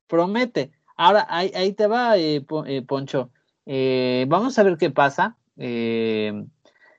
[0.06, 0.72] Promete.
[0.96, 3.30] Ahora, ahí, ahí te va, eh, eh, Poncho.
[3.66, 5.36] Eh, vamos a ver qué pasa.
[5.56, 6.32] Eh,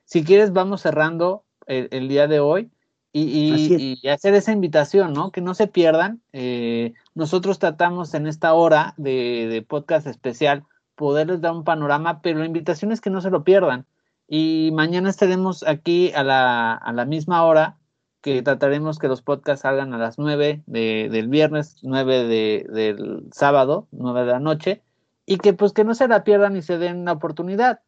[0.04, 2.70] si quieres, vamos cerrando el, día de hoy
[3.12, 5.32] y, hacer esa invitación, ¿no?
[5.32, 6.22] Que no se pierdan.
[6.32, 12.46] Eh, nosotros tratamos en esta hora de, podcast especial poderles dar un panorama, pero la
[12.46, 13.86] invitación es que no se lo pierdan.
[14.28, 17.78] Y mañana estaremos aquí a la, a la misma hora
[18.20, 22.24] que trataremos que los podcasts salgan a las 9 del viernes, 9
[22.68, 24.82] del sábado, 9 de la noche,
[25.26, 27.80] y que pues que no se la pierdan y se den la oportunidad.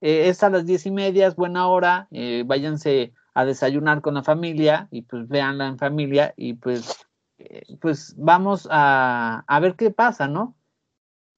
[0.00, 4.14] Eh, es a las diez y media, es buena hora, eh, váyanse a desayunar con
[4.14, 7.06] la familia y pues véanla en familia y pues,
[7.38, 10.56] eh, pues vamos a, a, ver qué pasa, ¿no?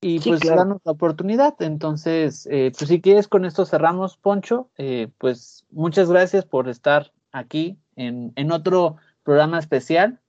[0.01, 1.61] Y pues darnos la oportunidad.
[1.61, 4.71] Entonces, pues si quieres con esto cerramos, Poncho,
[5.19, 10.21] pues muchas gracias por estar aquí en, otro programa especial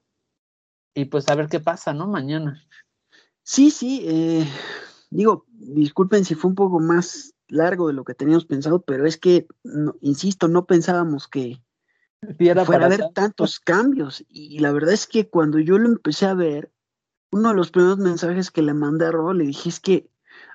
[0.94, 2.06] y pues a ver qué pasa, ¿no?
[2.06, 2.62] Mañana.
[3.42, 4.46] Sí, sí, eh,
[5.10, 9.18] digo, disculpen si fue un poco más largo de lo que teníamos pensado, pero es
[9.18, 9.46] que,
[10.00, 11.62] insisto, no pensábamos que
[12.38, 14.24] fuera a haber tantos cambios.
[14.28, 16.72] Y la verdad es que cuando yo lo empecé a ver,
[17.30, 20.08] uno de los primeros mensajes que le mandé a Robo, le dije, es que,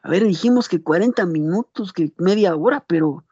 [0.03, 3.23] a ver, dijimos que 40 minutos, que media hora, pero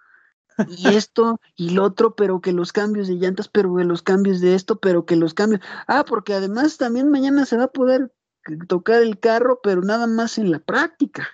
[0.69, 4.39] y esto y lo otro, pero que los cambios de llantas, pero que los cambios
[4.39, 5.61] de esto, pero que los cambios.
[5.87, 8.13] Ah, porque además también mañana se va a poder
[8.67, 11.27] tocar el carro, pero nada más en la práctica.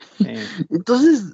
[0.70, 1.24] Entonces,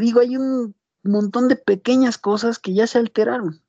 [0.00, 3.62] digo, hay un montón de pequeñas cosas que ya se alteraron.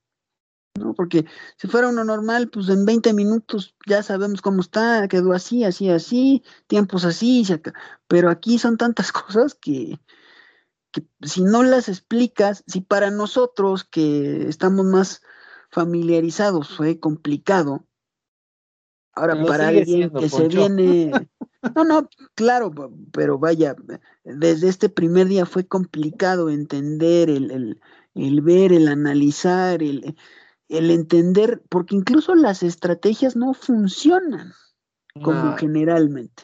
[0.78, 0.94] ¿no?
[0.94, 1.26] Porque
[1.58, 5.90] si fuera uno normal, pues en 20 minutos ya sabemos cómo está, quedó así, así,
[5.90, 7.44] así, tiempos así,
[8.08, 10.00] pero aquí son tantas cosas que,
[11.22, 15.22] si no las explicas, si para nosotros que estamos más
[15.70, 17.86] familiarizados fue complicado,
[19.14, 21.12] ahora para alguien que se viene...
[21.76, 22.72] No, no, claro,
[23.12, 23.76] pero vaya,
[24.24, 30.16] desde este primer día fue complicado entender, el, ver, el analizar, el,
[30.70, 34.54] el, entender, porque incluso las estrategias no funcionan
[35.24, 36.44] como generalmente.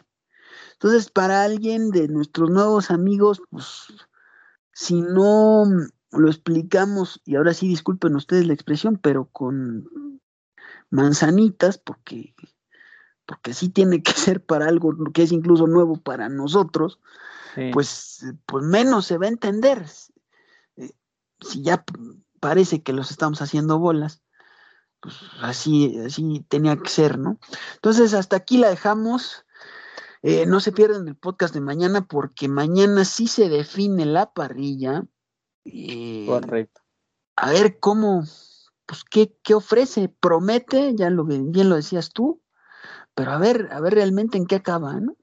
[0.74, 3.88] Entonces, para alguien de nuestros nuevos amigos, pues
[4.74, 5.66] si no
[6.12, 10.20] lo explicamos, y ahora sí disculpen ustedes la expresión, pero con
[10.90, 12.36] manzanitas, porque,
[13.26, 17.00] porque sí tiene que ser para algo que es incluso nuevo para nosotros,
[17.72, 19.86] pues, pues menos se va a entender.
[20.76, 20.92] Eh,
[21.40, 21.84] si ya
[22.40, 24.24] parece que los estamos haciendo bolas,
[25.00, 27.38] pues así, así tenía que ser, ¿no?
[27.76, 29.46] Entonces, hasta aquí la dejamos.
[30.24, 35.04] Eh, no se pierdan el podcast de mañana porque mañana sí se define la parrilla.
[35.66, 36.82] Eh, Correcto.
[37.36, 38.24] A ver cómo,
[38.86, 42.43] pues qué, qué ofrece, promete, ya lo bien lo decías tú,
[43.16, 45.16] pero a ver, a ver realmente en qué acaba, ¿no?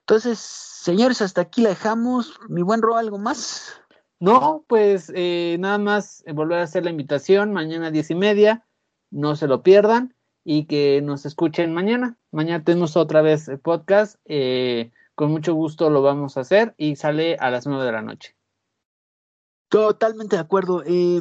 [0.00, 2.38] Entonces, señores, hasta aquí la dejamos.
[2.48, 3.80] Mi buen Ro, ¿algo más?
[4.18, 8.66] No, pues eh, nada más volver a hacer la invitación mañana a diez y media,
[9.10, 12.16] no se lo pierdan y que nos escuchen mañana.
[12.30, 14.18] Mañana tenemos otra vez el podcast.
[14.24, 18.02] Eh, con mucho gusto lo vamos a hacer y sale a las nueve de la
[18.02, 18.36] noche.
[19.68, 20.82] Totalmente de acuerdo.
[20.84, 21.20] Eh,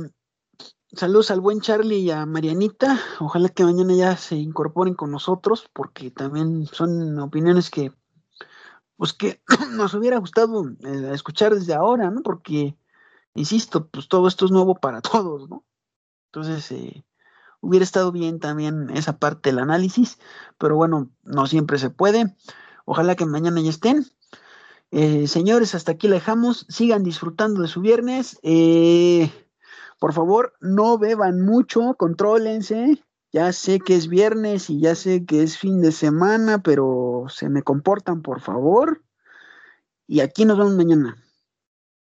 [0.93, 2.99] saludos al buen Charlie y a Marianita.
[3.19, 7.91] Ojalá que mañana ya se incorporen con nosotros porque también son opiniones que
[8.97, 12.21] pues que nos hubiera gustado eh, escuchar desde ahora, ¿no?
[12.21, 12.77] Porque,
[13.33, 15.65] insisto, pues todo esto es nuevo para todos, ¿no?
[16.27, 17.03] Entonces, eh,
[17.61, 20.17] Hubiera estado bien también esa parte del análisis,
[20.57, 22.35] pero bueno, no siempre se puede.
[22.85, 24.07] Ojalá que mañana ya estén.
[24.89, 26.65] Eh, señores, hasta aquí la dejamos.
[26.69, 28.39] Sigan disfrutando de su viernes.
[28.41, 29.31] Eh,
[30.02, 33.04] por favor, no beban mucho, contrólense.
[33.32, 37.49] Ya sé que es viernes y ya sé que es fin de semana, pero se
[37.49, 39.04] me comportan, por favor.
[40.08, 41.24] Y aquí nos vemos mañana.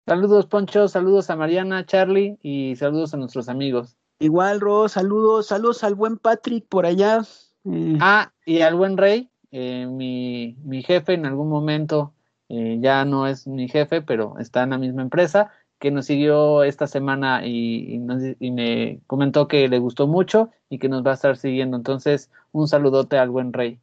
[0.07, 3.99] Saludos, Poncho, saludos a Mariana, Charlie y saludos a nuestros amigos.
[4.21, 7.21] Igual, Ro, saludos, saludos al buen Patrick por allá.
[7.67, 7.99] Eh.
[8.01, 12.15] Ah, y al buen Rey, eh, mi, mi, jefe en algún momento,
[12.49, 15.51] eh, ya no es mi jefe, pero está en la misma empresa,
[15.83, 18.01] que nos siguió esta semana y,
[18.39, 21.77] y, me comentó que le gustó mucho y que nos va a estar siguiendo.
[21.77, 23.81] Entonces, un saludote al buen Rey.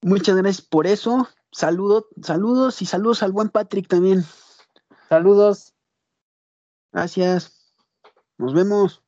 [0.00, 1.28] Muchas gracias por eso.
[1.50, 4.24] Saludos, saludos y saludos al buen Patrick también.
[5.10, 5.74] Saludos.
[6.90, 7.74] Gracias.
[8.38, 9.02] Nos vemos.